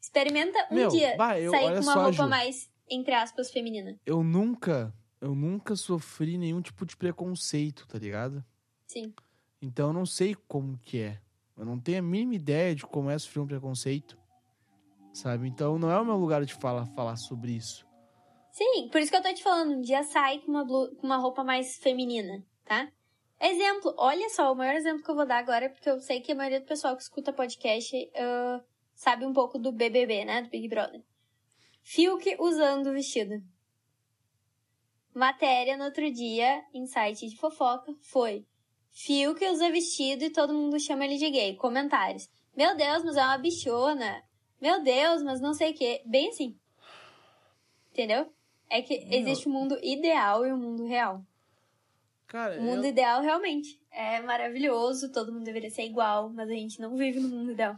Experimenta 0.00 0.66
um 0.70 0.74
Meu, 0.74 0.88
dia 0.88 1.16
bah, 1.16 1.38
eu- 1.38 1.50
sair 1.50 1.74
com 1.76 1.82
uma 1.82 1.92
só, 1.92 2.02
roupa 2.04 2.22
Ju. 2.24 2.28
mais, 2.28 2.70
entre 2.88 3.14
aspas, 3.14 3.50
feminina. 3.50 3.98
Eu 4.06 4.22
nunca, 4.22 4.92
eu 5.20 5.34
nunca 5.34 5.76
sofri 5.76 6.38
nenhum 6.38 6.62
tipo 6.62 6.86
de 6.86 6.96
preconceito, 6.96 7.86
tá 7.86 7.98
ligado? 7.98 8.44
Sim. 8.86 9.12
Então 9.60 9.88
eu 9.88 9.92
não 9.92 10.06
sei 10.06 10.34
como 10.48 10.78
que 10.78 11.00
é. 11.00 11.20
Eu 11.56 11.64
não 11.66 11.78
tenho 11.78 11.98
a 11.98 12.02
mínima 12.02 12.34
ideia 12.34 12.74
de 12.74 12.86
como 12.86 13.10
é 13.10 13.18
sofrer 13.18 13.40
um 13.42 13.46
preconceito. 13.46 14.18
Sabe? 15.12 15.46
Então 15.48 15.78
não 15.78 15.90
é 15.90 16.00
o 16.00 16.04
meu 16.04 16.16
lugar 16.16 16.44
de 16.44 16.54
falar, 16.54 16.86
falar 16.86 17.16
sobre 17.16 17.52
isso. 17.52 17.86
Sim, 18.52 18.88
por 18.88 19.00
isso 19.00 19.10
que 19.10 19.16
eu 19.16 19.22
tô 19.22 19.32
te 19.34 19.42
falando, 19.42 19.72
um 19.72 19.80
dia 19.80 20.02
sai 20.02 20.38
com 20.40 20.50
uma, 20.50 20.64
blu- 20.64 20.94
com 20.96 21.06
uma 21.06 21.18
roupa 21.18 21.44
mais 21.44 21.76
feminina, 21.76 22.42
tá? 22.64 22.90
Exemplo, 23.40 23.94
olha 23.96 24.28
só, 24.28 24.52
o 24.52 24.54
maior 24.54 24.74
exemplo 24.74 25.02
que 25.02 25.10
eu 25.10 25.14
vou 25.14 25.26
dar 25.26 25.38
agora, 25.38 25.70
porque 25.70 25.88
eu 25.88 25.98
sei 26.00 26.20
que 26.20 26.32
a 26.32 26.34
maioria 26.34 26.60
do 26.60 26.66
pessoal 26.66 26.94
que 26.94 27.02
escuta 27.02 27.32
podcast 27.32 28.10
ah, 28.14 28.62
sabe 28.94 29.24
um 29.24 29.32
pouco 29.32 29.58
do 29.58 29.72
BBB, 29.72 30.26
né? 30.26 30.42
Do 30.42 30.50
Big 30.50 30.68
Brother. 30.68 31.02
Fiuk 31.82 32.36
usando 32.38 32.88
o 32.88 32.92
vestido. 32.92 33.42
Matéria 35.14 35.76
no 35.76 35.84
outro 35.84 36.10
dia, 36.12 36.62
em 36.74 36.86
site 36.86 37.28
de 37.28 37.36
fofoca, 37.36 37.94
foi 38.02 38.44
Fiuk 38.92 39.42
usa 39.46 39.70
vestido 39.70 40.24
e 40.24 40.30
todo 40.30 40.52
mundo 40.52 40.78
chama 40.78 41.04
ele 41.04 41.16
de 41.16 41.30
gay. 41.30 41.56
Comentários. 41.56 42.28
Meu 42.54 42.76
Deus, 42.76 43.02
mas 43.04 43.16
é 43.16 43.24
uma 43.24 43.38
bichona. 43.38 44.22
Meu 44.60 44.82
Deus, 44.82 45.22
mas 45.22 45.40
não 45.40 45.54
sei 45.54 45.70
o 45.70 45.74
quê. 45.74 46.02
Bem 46.04 46.28
assim. 46.28 46.58
Entendeu? 47.90 48.30
É 48.68 48.82
que 48.82 48.94
existe 49.10 49.48
o 49.48 49.50
mundo 49.50 49.78
ideal 49.82 50.46
e 50.46 50.52
o 50.52 50.56
mundo 50.56 50.84
real. 50.84 51.24
Cara, 52.30 52.60
O 52.60 52.62
mundo 52.62 52.84
eu- 52.84 52.90
ideal 52.90 53.20
realmente 53.22 53.76
é 53.90 54.22
maravilhoso, 54.22 55.10
todo 55.10 55.32
mundo 55.32 55.42
deveria 55.42 55.68
ser 55.68 55.82
igual, 55.82 56.30
mas 56.30 56.48
a 56.48 56.52
gente 56.52 56.80
não 56.80 56.96
vive 56.96 57.18
no 57.18 57.28
mundo 57.28 57.50
ideal. 57.50 57.76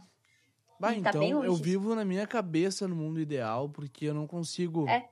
Bah, 0.79 0.91
tá 0.93 1.09
então 1.09 1.43
eu 1.43 1.55
vivo 1.55 1.95
na 1.95 2.05
minha 2.05 2.27
cabeça 2.27 2.87
no 2.87 2.95
mundo 2.95 3.19
ideal, 3.19 3.67
porque 3.67 4.05
eu 4.05 4.13
não 4.13 4.27
consigo. 4.27 4.87
É. 4.87 5.09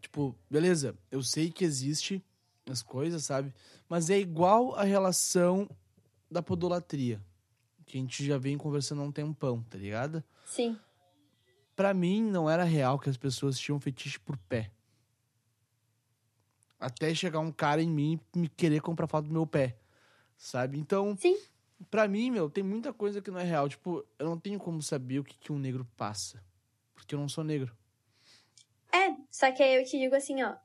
Tipo, 0.00 0.36
beleza, 0.50 0.98
eu 1.12 1.22
sei 1.22 1.48
que 1.48 1.64
existe 1.64 2.20
as 2.68 2.82
coisas, 2.82 3.24
sabe? 3.24 3.54
Mas 3.88 4.10
é 4.10 4.18
igual 4.18 4.74
a 4.74 4.82
relação 4.82 5.70
da 6.28 6.42
podolatria. 6.42 7.20
Que 7.86 7.98
a 7.98 8.00
gente 8.00 8.24
já 8.24 8.36
vem 8.36 8.58
conversando 8.58 9.02
há 9.02 9.04
um 9.04 9.12
tempão, 9.12 9.62
tá 9.70 9.78
ligado? 9.78 10.24
Sim. 10.44 10.76
Pra 11.76 11.94
mim, 11.94 12.20
não 12.20 12.50
era 12.50 12.64
real 12.64 12.98
que 12.98 13.08
as 13.08 13.16
pessoas 13.16 13.56
tinham 13.56 13.78
fetiche 13.78 14.18
por 14.18 14.36
pé. 14.36 14.72
Até 16.82 17.14
chegar 17.14 17.38
um 17.38 17.52
cara 17.52 17.80
em 17.80 17.88
mim 17.88 18.20
e 18.34 18.38
me 18.38 18.48
querer 18.48 18.80
comprar 18.80 19.06
foto 19.06 19.26
do 19.28 19.32
meu 19.32 19.46
pé. 19.46 19.76
Sabe? 20.36 20.78
Então, 20.78 21.16
Sim. 21.16 21.38
pra 21.88 22.08
mim, 22.08 22.30
meu, 22.30 22.50
tem 22.50 22.64
muita 22.64 22.92
coisa 22.92 23.22
que 23.22 23.30
não 23.30 23.38
é 23.38 23.44
real. 23.44 23.68
Tipo, 23.68 24.04
eu 24.18 24.26
não 24.26 24.38
tenho 24.38 24.58
como 24.58 24.82
saber 24.82 25.20
o 25.20 25.24
que, 25.24 25.38
que 25.38 25.52
um 25.52 25.58
negro 25.58 25.86
passa. 25.96 26.42
Porque 26.94 27.14
eu 27.14 27.18
não 27.20 27.28
sou 27.28 27.44
negro. 27.44 27.72
É, 28.92 29.14
só 29.30 29.50
que 29.52 29.62
aí 29.62 29.76
eu 29.76 29.84
te 29.84 29.96
digo 29.96 30.14
assim, 30.16 30.42
ó. 30.42 30.56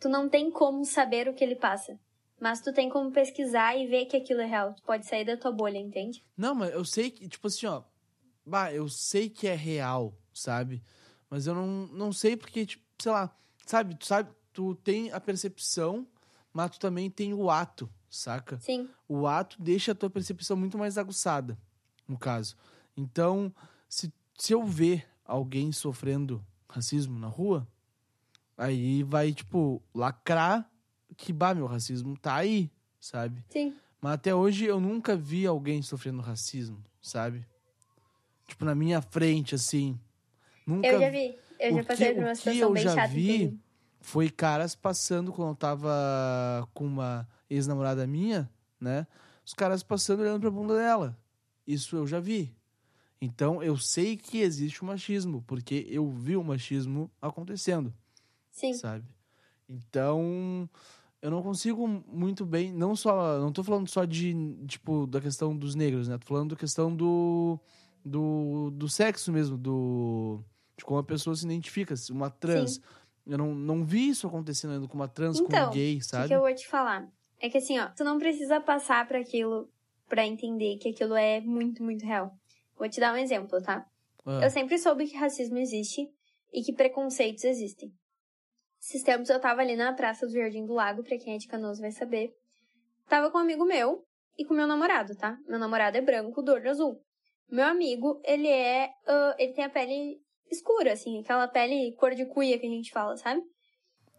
Tu 0.00 0.08
não 0.08 0.28
tem 0.28 0.50
como 0.50 0.84
saber 0.84 1.28
o 1.28 1.34
que 1.34 1.44
ele 1.44 1.56
passa. 1.56 1.98
Mas 2.40 2.60
tu 2.60 2.72
tem 2.72 2.88
como 2.88 3.10
pesquisar 3.12 3.76
e 3.76 3.86
ver 3.86 4.06
que 4.06 4.16
aquilo 4.16 4.40
é 4.40 4.46
real. 4.46 4.72
Tu 4.72 4.82
pode 4.82 5.06
sair 5.06 5.24
da 5.24 5.36
tua 5.36 5.52
bolha, 5.52 5.78
entende? 5.78 6.24
Não, 6.36 6.54
mas 6.54 6.72
eu 6.72 6.84
sei 6.84 7.10
que, 7.10 7.28
tipo 7.28 7.46
assim, 7.48 7.66
ó. 7.66 7.82
Bah, 8.46 8.72
eu 8.72 8.88
sei 8.88 9.28
que 9.28 9.46
é 9.46 9.54
real, 9.54 10.16
sabe? 10.32 10.82
Mas 11.28 11.46
eu 11.46 11.54
não, 11.54 11.66
não 11.88 12.12
sei 12.12 12.36
porque, 12.36 12.64
tipo, 12.64 12.84
sei 12.98 13.12
lá, 13.12 13.36
sabe? 13.66 13.94
Tu 13.96 14.06
sabe, 14.06 14.30
tu 14.58 14.74
tem 14.74 15.12
a 15.12 15.20
percepção, 15.20 16.04
mas 16.52 16.72
tu 16.72 16.80
também 16.80 17.08
tem 17.08 17.32
o 17.32 17.48
ato, 17.48 17.88
saca? 18.10 18.58
Sim. 18.58 18.88
o 19.08 19.24
ato 19.28 19.56
deixa 19.62 19.92
a 19.92 19.94
tua 19.94 20.10
percepção 20.10 20.56
muito 20.56 20.76
mais 20.76 20.98
aguçada, 20.98 21.56
no 22.08 22.18
caso. 22.18 22.56
Então, 22.96 23.54
se, 23.88 24.12
se 24.36 24.52
eu 24.52 24.64
ver 24.64 25.06
alguém 25.24 25.70
sofrendo 25.70 26.44
racismo 26.68 27.16
na 27.20 27.28
rua, 27.28 27.64
aí 28.56 29.04
vai, 29.04 29.32
tipo, 29.32 29.80
lacrar 29.94 30.68
que, 31.16 31.32
bah, 31.32 31.54
meu 31.54 31.66
racismo 31.66 32.18
tá 32.18 32.34
aí, 32.34 32.68
sabe? 33.00 33.44
Sim. 33.48 33.72
Mas 34.00 34.14
até 34.14 34.34
hoje 34.34 34.64
eu 34.64 34.80
nunca 34.80 35.14
vi 35.16 35.46
alguém 35.46 35.82
sofrendo 35.82 36.20
racismo, 36.20 36.84
sabe? 37.00 37.46
Tipo, 38.48 38.64
na 38.64 38.74
minha 38.74 39.00
frente, 39.00 39.54
assim. 39.54 39.96
Nunca 40.66 40.88
Eu 40.88 40.98
já 40.98 41.10
vi. 41.10 41.38
Eu 41.60 41.74
já 41.76 41.84
passei 41.84 42.08
que- 42.08 42.14
por 42.14 42.24
uma 42.24 42.34
situação 42.34 42.60
eu 42.60 42.72
bem 42.72 42.82
já 42.82 42.94
chata. 42.96 43.14
vi. 43.14 43.60
Foi 44.00 44.30
caras 44.30 44.74
passando 44.74 45.32
quando 45.32 45.50
eu 45.50 45.56
tava 45.56 46.68
com 46.72 46.86
uma 46.86 47.28
ex-namorada 47.48 48.06
minha, 48.06 48.50
né? 48.80 49.06
Os 49.44 49.54
caras 49.54 49.82
passando 49.82 50.20
olhando 50.20 50.40
pra 50.40 50.50
bunda 50.50 50.74
dela. 50.74 51.18
Isso 51.66 51.96
eu 51.96 52.06
já 52.06 52.20
vi. 52.20 52.54
Então 53.20 53.62
eu 53.62 53.76
sei 53.76 54.16
que 54.16 54.38
existe 54.38 54.82
o 54.82 54.84
machismo, 54.84 55.42
porque 55.46 55.86
eu 55.88 56.08
vi 56.10 56.36
o 56.36 56.44
machismo 56.44 57.10
acontecendo, 57.20 57.92
Sim. 58.50 58.74
sabe? 58.74 59.04
Então 59.68 60.68
eu 61.20 61.30
não 61.30 61.42
consigo 61.42 61.86
muito 61.86 62.46
bem, 62.46 62.72
não 62.72 62.94
só, 62.94 63.38
não 63.40 63.52
tô 63.52 63.64
falando 63.64 63.88
só 63.88 64.04
de 64.04 64.34
tipo 64.68 65.06
da 65.06 65.20
questão 65.20 65.56
dos 65.56 65.74
negros, 65.74 66.06
né? 66.06 66.16
Tô 66.16 66.26
falando 66.26 66.50
da 66.50 66.56
questão 66.56 66.94
do 66.94 67.58
do, 68.04 68.70
do 68.70 68.88
sexo 68.88 69.32
mesmo, 69.32 69.58
do 69.58 70.40
de 70.76 70.84
como 70.84 71.00
a 71.00 71.04
pessoa 71.04 71.34
se 71.34 71.44
identifica, 71.44 71.96
se 71.96 72.12
uma 72.12 72.30
trans. 72.30 72.80
Eu 73.28 73.36
não, 73.38 73.54
não 73.54 73.84
vi 73.84 74.08
isso 74.08 74.26
acontecendo 74.26 74.72
ainda 74.74 74.88
com 74.88 74.94
uma 74.94 75.06
trans, 75.08 75.38
com 75.38 75.46
Então, 75.46 75.68
um 75.68 75.72
gay, 75.72 75.96
O 75.96 75.98
que, 75.98 76.04
sabe? 76.04 76.28
que 76.28 76.34
eu 76.34 76.40
vou 76.40 76.54
te 76.54 76.66
falar? 76.66 77.06
É 77.40 77.48
que 77.48 77.58
assim, 77.58 77.78
ó, 77.78 77.88
tu 77.96 78.02
não 78.02 78.18
precisa 78.18 78.60
passar 78.60 79.06
por 79.06 79.16
aquilo 79.16 79.68
pra 80.08 80.26
entender 80.26 80.78
que 80.78 80.88
aquilo 80.88 81.14
é 81.14 81.40
muito, 81.40 81.82
muito 81.82 82.04
real. 82.04 82.32
Vou 82.76 82.88
te 82.88 82.98
dar 82.98 83.12
um 83.12 83.16
exemplo, 83.16 83.60
tá? 83.62 83.84
Ah, 84.24 84.40
Eu 84.42 84.50
sempre 84.50 84.78
soube 84.78 85.06
que 85.06 85.16
racismo 85.16 85.58
existe 85.58 86.08
e 86.52 86.62
que 86.62 86.72
preconceitos 86.72 87.44
existem. 87.44 87.92
Esses 88.80 89.02
tempos 89.02 89.28
eu 89.28 89.40
tava 89.40 89.60
ali 89.60 89.76
na 89.76 89.92
Praça 89.92 90.26
do 90.26 90.32
Jardim 90.32 90.64
do 90.64 90.72
Lago, 90.72 91.02
pra 91.02 91.18
quem 91.18 91.34
é 91.34 91.38
de 91.38 91.46
Canoas 91.48 91.78
vai 91.78 91.90
saber. 91.90 92.32
Tava 93.08 93.30
com 93.30 93.38
um 93.38 93.40
amigo 93.42 93.64
meu 93.64 94.04
e 94.38 94.44
com 94.44 94.54
meu 94.54 94.66
namorado, 94.66 95.14
tá? 95.16 95.36
Meu 95.48 95.58
namorado 95.58 95.96
é 95.96 96.00
branco, 96.00 96.42
do 96.42 96.52
olho 96.52 96.70
azul. 96.70 97.02
Meu 97.50 97.64
amigo, 97.66 98.20
ele 98.24 98.48
é. 98.48 98.90
ah, 99.06 99.34
ele 99.38 99.52
tem 99.52 99.64
a 99.64 99.68
pele 99.70 100.20
escura, 100.50 100.92
assim, 100.92 101.20
aquela 101.20 101.48
pele 101.48 101.92
cor 101.92 102.14
de 102.14 102.26
cuia 102.26 102.58
que 102.58 102.66
a 102.66 102.70
gente 102.70 102.90
fala, 102.90 103.16
sabe? 103.16 103.42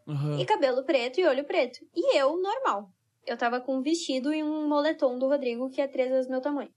aham. 0.10 0.40
E 0.40 0.46
cabelo 0.46 0.84
preto 0.84 1.20
e 1.20 1.26
olho 1.26 1.44
preto. 1.46 1.80
E 1.96 2.18
eu, 2.18 2.38
normal. 2.38 2.92
Eu 3.26 3.38
tava 3.38 3.62
com 3.62 3.78
um 3.78 3.82
vestido 3.82 4.34
e 4.34 4.44
um 4.44 4.68
moletom 4.68 5.20
do 5.20 5.28
Rodrigo, 5.28 5.70
que 5.70 5.82
é 5.82 5.88
três 5.88 6.10
vezes 6.10 6.30
meu 6.30 6.42
tamanho. 6.42 6.74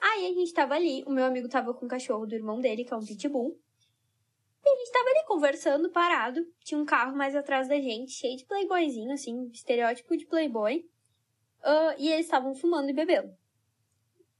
Aí 0.00 0.26
a 0.26 0.34
gente 0.34 0.52
tava 0.52 0.74
ali, 0.74 1.04
o 1.06 1.10
meu 1.10 1.24
amigo 1.24 1.48
tava 1.48 1.72
com 1.72 1.86
o 1.86 1.88
cachorro 1.88 2.26
do 2.26 2.34
irmão 2.34 2.60
dele, 2.60 2.84
que 2.84 2.92
é 2.92 2.96
um 2.96 3.04
pitbull. 3.04 3.58
E 4.64 4.68
a 4.68 4.76
gente 4.76 4.92
tava 4.92 5.08
ali 5.10 5.24
conversando, 5.26 5.90
parado. 5.90 6.40
Tinha 6.64 6.80
um 6.80 6.84
carro 6.84 7.16
mais 7.16 7.36
atrás 7.36 7.68
da 7.68 7.76
gente, 7.76 8.12
cheio 8.12 8.36
de 8.36 8.44
playboyzinho, 8.44 9.12
assim, 9.12 9.48
estereótipo 9.52 10.16
de 10.16 10.26
playboy. 10.26 10.84
Ah, 11.62 11.94
e 11.98 12.10
eles 12.10 12.26
estavam 12.26 12.54
fumando 12.54 12.90
e 12.90 12.92
bebendo. 12.92 13.32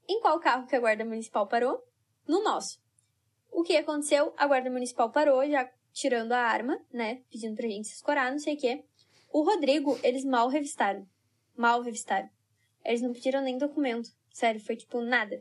Em 0.08 0.20
qual 0.20 0.38
carro 0.40 0.66
que 0.66 0.76
a 0.76 0.80
guarda 0.80 1.04
municipal 1.04 1.46
parou? 1.46 1.82
No 2.26 2.42
nosso. 2.42 2.83
O 3.54 3.62
que 3.62 3.76
aconteceu? 3.76 4.34
A 4.36 4.48
guarda 4.48 4.68
municipal 4.68 5.12
parou, 5.12 5.48
já 5.48 5.70
tirando 5.92 6.32
a 6.32 6.40
arma, 6.40 6.76
né? 6.92 7.22
Pedindo 7.30 7.54
pra 7.54 7.68
gente 7.68 7.86
se 7.86 7.94
escorar, 7.94 8.32
não 8.32 8.38
sei 8.40 8.54
o 8.54 8.58
quê. 8.58 8.84
O 9.32 9.44
Rodrigo, 9.44 9.96
eles 10.02 10.24
mal 10.24 10.48
revistaram. 10.48 11.06
Mal 11.56 11.80
revistaram. 11.80 12.28
Eles 12.84 13.00
não 13.00 13.12
pediram 13.12 13.40
nem 13.42 13.56
documento. 13.56 14.10
Sério, 14.32 14.60
foi 14.60 14.74
tipo 14.74 15.00
nada. 15.00 15.40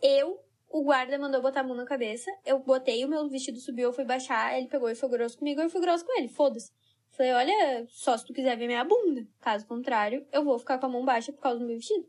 Eu, 0.00 0.40
o 0.70 0.84
guarda 0.84 1.18
mandou 1.18 1.42
botar 1.42 1.62
a 1.62 1.64
mão 1.64 1.76
na 1.76 1.84
cabeça. 1.84 2.30
Eu 2.46 2.60
botei, 2.60 3.04
o 3.04 3.08
meu 3.08 3.28
vestido 3.28 3.58
subiu, 3.58 3.88
eu 3.88 3.92
fui 3.92 4.04
baixar, 4.04 4.56
ele 4.56 4.68
pegou 4.68 4.88
e 4.88 4.94
foi 4.94 5.08
grosso 5.08 5.36
comigo, 5.36 5.60
eu 5.60 5.68
fui 5.68 5.80
grosso 5.80 6.06
com 6.06 6.16
ele. 6.16 6.28
Foda-se. 6.28 6.70
Falei, 7.10 7.32
olha, 7.32 7.86
só 7.88 8.16
se 8.16 8.24
tu 8.24 8.32
quiser 8.32 8.56
ver 8.56 8.68
minha 8.68 8.84
bunda. 8.84 9.26
Caso 9.40 9.66
contrário, 9.66 10.24
eu 10.30 10.44
vou 10.44 10.60
ficar 10.60 10.78
com 10.78 10.86
a 10.86 10.88
mão 10.88 11.04
baixa 11.04 11.32
por 11.32 11.40
causa 11.40 11.58
do 11.58 11.66
meu 11.66 11.76
vestido. 11.76 12.08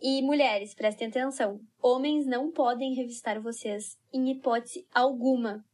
E 0.00 0.22
mulheres, 0.22 0.74
prestem 0.74 1.08
atenção. 1.08 1.60
Homens 1.80 2.26
não 2.26 2.50
podem 2.50 2.94
revistar 2.94 3.40
vocês 3.40 3.98
em 4.12 4.30
hipótese 4.30 4.86
alguma. 4.94 5.64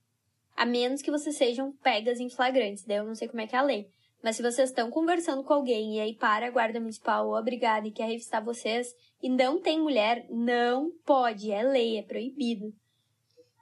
A 0.56 0.64
menos 0.64 1.02
que 1.02 1.10
vocês 1.10 1.36
sejam 1.36 1.72
pegas 1.82 2.20
em 2.20 2.30
flagrantes. 2.30 2.84
Daí 2.84 2.98
eu 2.98 3.04
não 3.04 3.14
sei 3.14 3.28
como 3.28 3.40
é 3.40 3.46
que 3.46 3.56
é 3.56 3.58
a 3.58 3.62
lei. 3.62 3.88
Mas 4.22 4.36
se 4.36 4.42
vocês 4.42 4.70
estão 4.70 4.90
conversando 4.90 5.42
com 5.42 5.52
alguém 5.52 5.96
e 5.96 6.00
aí 6.00 6.14
para 6.14 6.46
a 6.46 6.50
guarda 6.50 6.78
municipal 6.78 7.26
ou 7.26 7.34
a 7.34 7.42
brigada 7.42 7.88
e 7.88 7.90
quer 7.90 8.06
revistar 8.06 8.44
vocês 8.44 8.94
e 9.20 9.28
não 9.28 9.60
tem 9.60 9.80
mulher, 9.80 10.24
não 10.30 10.92
pode. 11.04 11.50
É 11.50 11.62
lei, 11.62 11.98
é 11.98 12.02
proibido. 12.02 12.72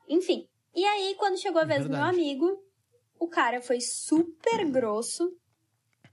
Enfim. 0.06 0.46
E 0.74 0.84
aí, 0.84 1.14
quando 1.16 1.40
chegou 1.40 1.60
a 1.60 1.64
vez 1.64 1.84
do 1.84 1.90
meu 1.90 2.02
amigo, 2.02 2.62
o 3.18 3.26
cara 3.26 3.60
foi 3.60 3.80
super 3.80 4.64
grosso, 4.70 5.32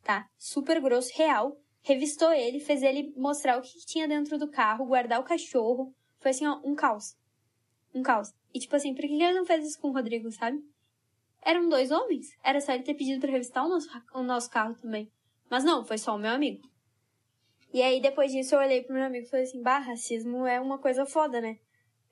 tá? 0.04 0.26
Super 0.38 0.82
grosso, 0.82 1.12
real. 1.16 1.58
Revistou 1.82 2.34
ele, 2.34 2.60
fez 2.60 2.84
ele 2.84 3.14
mostrar 3.16 3.58
o 3.58 3.62
que 3.62 3.86
tinha 3.86 4.08
dentro 4.08 4.38
do 4.38 4.50
carro, 4.50 4.86
guardar 4.86 5.20
o 5.20 5.24
cachorro. 5.24 5.94
Foi 6.20 6.32
assim, 6.32 6.46
ó, 6.46 6.60
um 6.64 6.76
caos. 6.76 7.16
Um 7.94 8.02
caos. 8.02 8.34
E 8.54 8.60
tipo 8.60 8.76
assim, 8.76 8.94
por 8.94 9.02
que 9.02 9.14
ele 9.14 9.34
não 9.34 9.46
fez 9.46 9.66
isso 9.66 9.80
com 9.80 9.90
o 9.90 9.94
Rodrigo, 9.94 10.32
sabe? 10.32 10.60
Eram 11.42 11.70
dois 11.70 11.92
homens. 11.92 12.28
Era 12.44 12.60
só 12.60 12.74
ele 12.74 12.84
ter 12.84 12.94
pedido 12.94 13.22
pra 13.22 13.32
revistar 13.32 13.66
o 13.66 13.70
nosso, 13.70 13.88
o 14.14 14.24
nosso 14.24 14.50
carro 14.50 14.76
também. 14.76 15.10
Mas 15.50 15.64
não, 15.64 15.86
foi 15.86 15.98
só 15.98 16.16
o 16.16 16.20
meu 16.20 16.32
amigo. 16.32 16.62
E 17.74 17.82
aí, 17.82 18.02
depois 18.02 18.32
disso, 18.32 18.56
eu 18.56 18.60
olhei 18.60 18.82
pro 18.82 18.94
meu 18.94 19.04
amigo 19.04 19.26
e 19.26 19.30
falei 19.30 19.46
assim, 19.46 19.62
bah, 19.62 19.80
racismo 19.80 20.46
é 20.46 20.60
uma 20.60 20.80
coisa 20.80 21.06
foda, 21.06 21.40
né? 21.40 21.58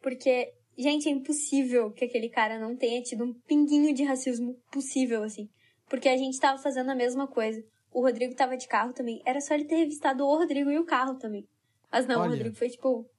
Porque, 0.02 0.54
gente, 0.78 1.08
é 1.08 1.12
impossível 1.12 1.92
que 1.92 2.06
aquele 2.06 2.30
cara 2.30 2.60
não 2.60 2.76
tenha 2.76 3.02
tido 3.02 3.24
um 3.24 3.34
pinguinho 3.34 3.94
de 3.94 4.04
racismo 4.04 4.56
possível, 4.72 5.24
assim. 5.24 5.50
Porque 5.90 6.10
a 6.10 6.18
gente 6.18 6.40
tava 6.40 6.62
fazendo 6.62 6.92
a 6.92 6.96
mesma 6.96 7.28
coisa. 7.28 7.64
O 7.96 8.02
Rodrigo 8.02 8.36
tava 8.36 8.58
de 8.58 8.68
carro 8.68 8.92
também. 8.92 9.22
Era 9.26 9.40
só 9.40 9.54
ele 9.54 9.66
ter 9.66 9.78
revistado 9.78 10.26
o 10.26 10.38
Rodrigo 10.38 10.70
e 10.70 10.78
o 10.78 10.86
carro 10.86 11.16
também. 11.16 11.48
Mas 11.92 12.06
não, 12.06 12.20
Olha, 12.20 12.28
o 12.28 12.32
Rodrigo 12.32 12.56
foi 12.56 12.70
tipo. 12.70 13.10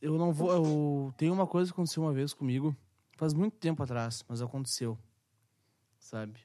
Eu 0.00 0.18
não 0.18 0.32
vou. 0.32 0.52
Eu... 0.52 1.14
Tem 1.16 1.30
uma 1.30 1.46
coisa 1.46 1.70
que 1.70 1.74
aconteceu 1.74 2.02
uma 2.02 2.12
vez 2.12 2.34
comigo 2.34 2.76
Faz 3.16 3.32
muito 3.32 3.56
tempo 3.56 3.82
atrás, 3.82 4.24
mas 4.28 4.42
aconteceu. 4.42 4.98
Sabe? 5.98 6.40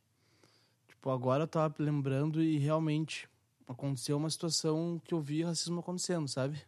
Tipo, 0.88 1.10
agora 1.10 1.44
eu 1.44 1.48
tava 1.48 1.74
lembrando 1.80 2.42
e 2.42 2.58
realmente 2.58 3.28
aconteceu 3.68 4.18
uma 4.18 4.30
situação 4.30 5.02
que 5.04 5.14
eu 5.14 5.20
vi 5.20 5.44
racismo 5.44 5.80
acontecendo, 5.80 6.28
sabe? 6.28 6.64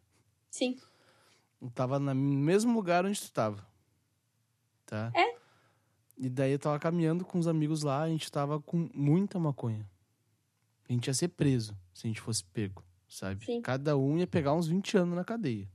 Sim. 0.49 0.79
Eu 1.61 1.69
tava 1.69 1.99
no 1.99 2.15
mesmo 2.15 2.73
lugar 2.73 3.05
onde 3.05 3.21
tu 3.21 3.31
tava. 3.31 3.65
Tá? 4.85 5.11
É. 5.15 5.30
E 6.21 6.29
daí 6.29 6.51
eu 6.51 6.59
tava 6.59 6.77
caminhando 6.77 7.25
com 7.25 7.39
os 7.39 7.47
amigos 7.47 7.81
lá, 7.81 8.03
a 8.03 8.07
gente 8.07 8.31
tava 8.31 8.61
com 8.61 8.87
muita 8.93 9.39
maconha. 9.39 9.89
A 10.87 10.93
gente 10.93 11.07
ia 11.07 11.13
ser 11.15 11.29
preso 11.29 11.75
se 11.91 12.05
a 12.05 12.09
gente 12.09 12.21
fosse 12.21 12.43
pego, 12.43 12.83
sabe? 13.09 13.43
Sim. 13.43 13.59
Cada 13.59 13.97
um 13.97 14.19
ia 14.19 14.27
pegar 14.27 14.53
uns 14.53 14.67
20 14.67 14.97
anos 14.99 15.15
na 15.15 15.23
cadeia. 15.23 15.67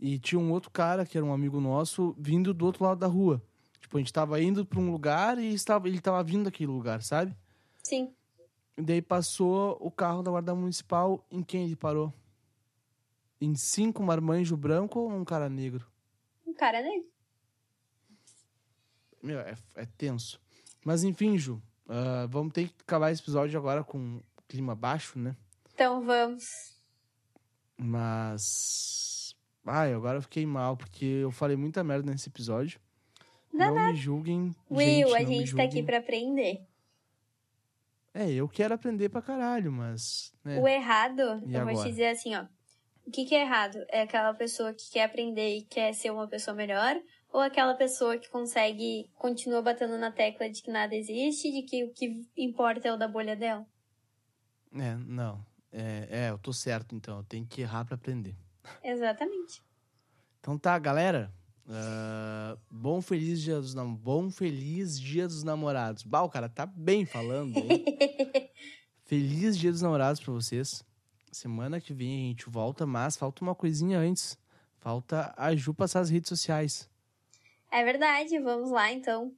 E 0.00 0.18
tinha 0.18 0.38
um 0.38 0.50
outro 0.52 0.70
cara, 0.70 1.04
que 1.04 1.18
era 1.18 1.26
um 1.26 1.34
amigo 1.34 1.60
nosso, 1.60 2.16
vindo 2.18 2.54
do 2.54 2.64
outro 2.64 2.82
lado 2.82 2.98
da 2.98 3.06
rua. 3.06 3.42
Tipo, 3.78 3.98
a 3.98 4.00
gente 4.00 4.10
tava 4.10 4.40
indo 4.40 4.64
pra 4.64 4.80
um 4.80 4.90
lugar 4.90 5.38
e 5.38 5.52
estava, 5.52 5.86
ele 5.86 6.00
tava 6.00 6.24
vindo 6.24 6.44
daquele 6.44 6.72
lugar, 6.72 7.02
sabe? 7.02 7.36
Sim. 7.82 8.10
E 8.78 8.82
daí 8.82 9.02
passou 9.02 9.76
o 9.82 9.90
carro 9.90 10.22
da 10.22 10.30
guarda 10.30 10.54
municipal. 10.54 11.26
Em 11.30 11.42
quem 11.42 11.64
ele 11.64 11.76
parou? 11.76 12.10
Em 13.38 13.54
cinco 13.54 14.02
marmanjo 14.02 14.56
branco 14.56 14.98
ou 14.98 15.10
um 15.10 15.26
cara 15.26 15.50
negro? 15.50 15.86
Um 16.46 16.54
cara 16.54 16.80
negro. 16.80 17.11
Meu, 19.22 19.40
é, 19.40 19.54
é 19.76 19.86
tenso. 19.86 20.40
Mas 20.84 21.04
enfim, 21.04 21.38
Ju, 21.38 21.62
uh, 21.86 22.28
vamos 22.28 22.52
ter 22.52 22.68
que 22.68 22.74
acabar 22.80 23.12
esse 23.12 23.22
episódio 23.22 23.58
agora 23.58 23.84
com 23.84 24.20
clima 24.48 24.74
baixo, 24.74 25.18
né? 25.18 25.36
Então 25.72 26.04
vamos. 26.04 26.44
Mas 27.76 29.12
Ai, 29.64 29.92
agora 29.94 30.18
eu 30.18 30.22
fiquei 30.22 30.44
mal, 30.44 30.76
porque 30.76 31.04
eu 31.04 31.30
falei 31.30 31.56
muita 31.56 31.84
merda 31.84 32.10
nesse 32.10 32.28
episódio. 32.28 32.80
Não, 33.52 33.74
não 33.74 33.92
me 33.92 33.96
julguem. 33.96 34.54
Will, 34.70 35.08
gente, 35.08 35.14
a 35.14 35.24
gente 35.24 35.56
tá 35.56 35.62
aqui 35.62 35.82
pra 35.82 35.98
aprender. 35.98 36.66
É, 38.14 38.30
eu 38.30 38.48
quero 38.48 38.74
aprender 38.74 39.08
pra 39.08 39.22
caralho, 39.22 39.70
mas. 39.70 40.32
Né? 40.44 40.58
O 40.58 40.66
errado, 40.66 41.42
e 41.46 41.54
eu 41.54 41.60
agora? 41.60 41.74
vou 41.74 41.84
te 41.84 41.90
dizer 41.90 42.08
assim, 42.08 42.34
ó. 42.34 42.44
O 43.06 43.10
que, 43.10 43.24
que 43.24 43.34
é 43.34 43.42
errado? 43.42 43.78
É 43.88 44.02
aquela 44.02 44.32
pessoa 44.34 44.72
que 44.72 44.90
quer 44.90 45.04
aprender 45.04 45.56
e 45.56 45.62
quer 45.62 45.92
ser 45.92 46.10
uma 46.10 46.26
pessoa 46.28 46.54
melhor? 46.54 46.96
Ou 47.32 47.40
aquela 47.40 47.74
pessoa 47.74 48.18
que 48.18 48.28
consegue, 48.28 49.08
continua 49.14 49.62
batendo 49.62 49.96
na 49.96 50.12
tecla 50.12 50.50
de 50.50 50.62
que 50.62 50.70
nada 50.70 50.94
existe, 50.94 51.50
de 51.50 51.62
que 51.62 51.84
o 51.84 51.92
que 51.92 52.28
importa 52.36 52.88
é 52.88 52.92
o 52.92 52.98
da 52.98 53.08
bolha 53.08 53.34
dela? 53.34 53.66
É, 54.74 54.94
não. 54.96 55.44
É, 55.72 56.08
é 56.10 56.30
eu 56.30 56.38
tô 56.38 56.52
certo, 56.52 56.94
então. 56.94 57.18
Eu 57.18 57.24
tenho 57.24 57.46
que 57.46 57.62
errar 57.62 57.86
pra 57.86 57.94
aprender. 57.94 58.36
Exatamente. 58.84 59.62
Então 60.40 60.58
tá, 60.58 60.78
galera. 60.78 61.32
Uh, 61.64 62.58
bom 62.68 63.00
feliz 63.00 63.40
dia 63.40 63.60
dos 63.60 63.72
nam 63.72 63.94
bom 63.94 64.30
feliz 64.30 65.00
dia 65.00 65.26
dos 65.26 65.42
namorados. 65.42 66.02
Bah, 66.02 66.22
o 66.22 66.28
cara 66.28 66.48
tá 66.48 66.66
bem 66.66 67.06
falando, 67.06 67.54
feliz 69.06 69.56
dia 69.56 69.70
dos 69.70 69.80
namorados 69.80 70.20
para 70.20 70.32
vocês. 70.32 70.84
Semana 71.30 71.80
que 71.80 71.94
vem 71.94 72.26
a 72.26 72.28
gente 72.28 72.50
volta, 72.50 72.84
mas 72.84 73.16
falta 73.16 73.42
uma 73.42 73.54
coisinha 73.54 73.98
antes. 73.98 74.36
Falta 74.80 75.32
a 75.36 75.54
Ju 75.54 75.72
passar 75.72 76.00
as 76.00 76.10
redes 76.10 76.28
sociais. 76.28 76.90
É 77.72 77.82
verdade, 77.82 78.38
vamos 78.38 78.70
lá 78.70 78.92
então. 78.92 79.32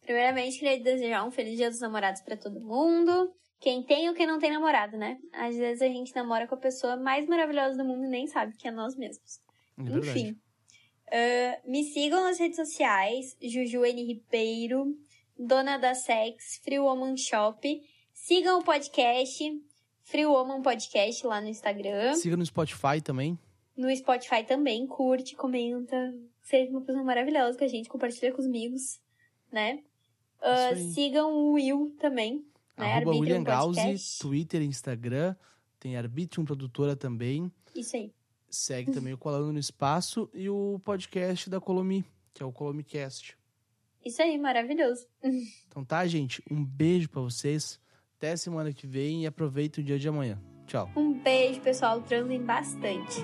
Primeiramente, 0.00 0.58
queria 0.58 0.82
desejar 0.82 1.26
um 1.26 1.30
feliz 1.30 1.58
dia 1.58 1.68
dos 1.68 1.80
namorados 1.80 2.22
para 2.22 2.34
todo 2.34 2.58
mundo. 2.58 3.30
Quem 3.60 3.82
tem 3.82 4.08
ou 4.08 4.14
quem 4.14 4.26
não 4.26 4.38
tem 4.38 4.50
namorado, 4.50 4.96
né? 4.96 5.18
Às 5.32 5.56
vezes 5.56 5.82
a 5.82 5.86
gente 5.86 6.14
namora 6.14 6.46
com 6.46 6.54
a 6.54 6.58
pessoa 6.58 6.96
mais 6.96 7.26
maravilhosa 7.26 7.76
do 7.76 7.84
mundo 7.84 8.06
e 8.06 8.08
nem 8.08 8.26
sabe 8.26 8.56
que 8.56 8.66
é 8.66 8.70
nós 8.70 8.96
mesmos. 8.96 9.40
É 9.78 9.82
Enfim. 9.82 10.30
Uh, 11.08 11.70
me 11.70 11.84
sigam 11.84 12.24
nas 12.24 12.38
redes 12.38 12.56
sociais, 12.56 13.36
Juju 13.42 13.84
N. 13.84 14.04
Ribeiro, 14.04 14.96
Dona 15.38 15.76
da 15.76 15.94
Sex, 15.94 16.60
Free 16.64 16.78
Woman 16.78 17.16
Shop. 17.16 17.82
Sigam 18.14 18.60
o 18.60 18.64
podcast, 18.64 19.44
Free 20.02 20.26
Woman 20.26 20.62
Podcast 20.62 21.26
lá 21.26 21.42
no 21.42 21.48
Instagram. 21.48 22.14
Siga 22.14 22.36
no 22.36 22.46
Spotify 22.46 23.02
também. 23.02 23.38
No 23.76 23.94
Spotify 23.94 24.42
também, 24.44 24.86
curte, 24.86 25.36
comenta. 25.36 26.14
Seja 26.42 26.70
uma 26.70 26.80
pessoa 26.80 27.04
maravilhosa 27.04 27.58
com 27.58 27.64
a 27.64 27.68
gente, 27.68 27.88
compartilha 27.88 28.32
com 28.32 28.40
os 28.40 28.46
amigos, 28.46 29.00
né? 29.52 29.82
Uh, 30.40 30.92
sigam 30.94 31.32
o 31.32 31.52
Will 31.52 31.94
também, 31.98 32.44
né? 32.76 32.94
Arroba 32.94 33.10
William 33.12 33.42
Gauzi, 33.42 34.18
Twitter 34.20 34.62
Instagram. 34.62 35.34
Tem 35.78 35.96
Arbitrium 35.96 36.44
Produtora 36.44 36.96
também. 36.96 37.50
Isso 37.74 37.96
aí. 37.96 38.12
Segue 38.48 38.92
também 38.92 39.12
o 39.12 39.18
Colando 39.18 39.52
no 39.52 39.58
Espaço 39.58 40.30
e 40.32 40.48
o 40.48 40.80
podcast 40.84 41.50
da 41.50 41.60
Colomi, 41.60 42.04
que 42.32 42.42
é 42.42 42.46
o 42.46 42.52
Colomicast. 42.52 43.36
Isso 44.04 44.22
aí, 44.22 44.38
maravilhoso. 44.38 45.06
Então 45.68 45.84
tá, 45.84 46.06
gente. 46.06 46.42
Um 46.50 46.64
beijo 46.64 47.06
para 47.10 47.20
vocês. 47.20 47.78
Até 48.16 48.34
semana 48.34 48.72
que 48.72 48.86
vem 48.86 49.24
e 49.24 49.26
aproveita 49.26 49.82
o 49.82 49.84
dia 49.84 49.98
de 49.98 50.08
amanhã. 50.08 50.40
Tchau. 50.66 50.90
Um 50.96 51.12
beijo, 51.12 51.60
pessoal. 51.60 52.00
Transem 52.00 52.42
bastante. 52.42 53.20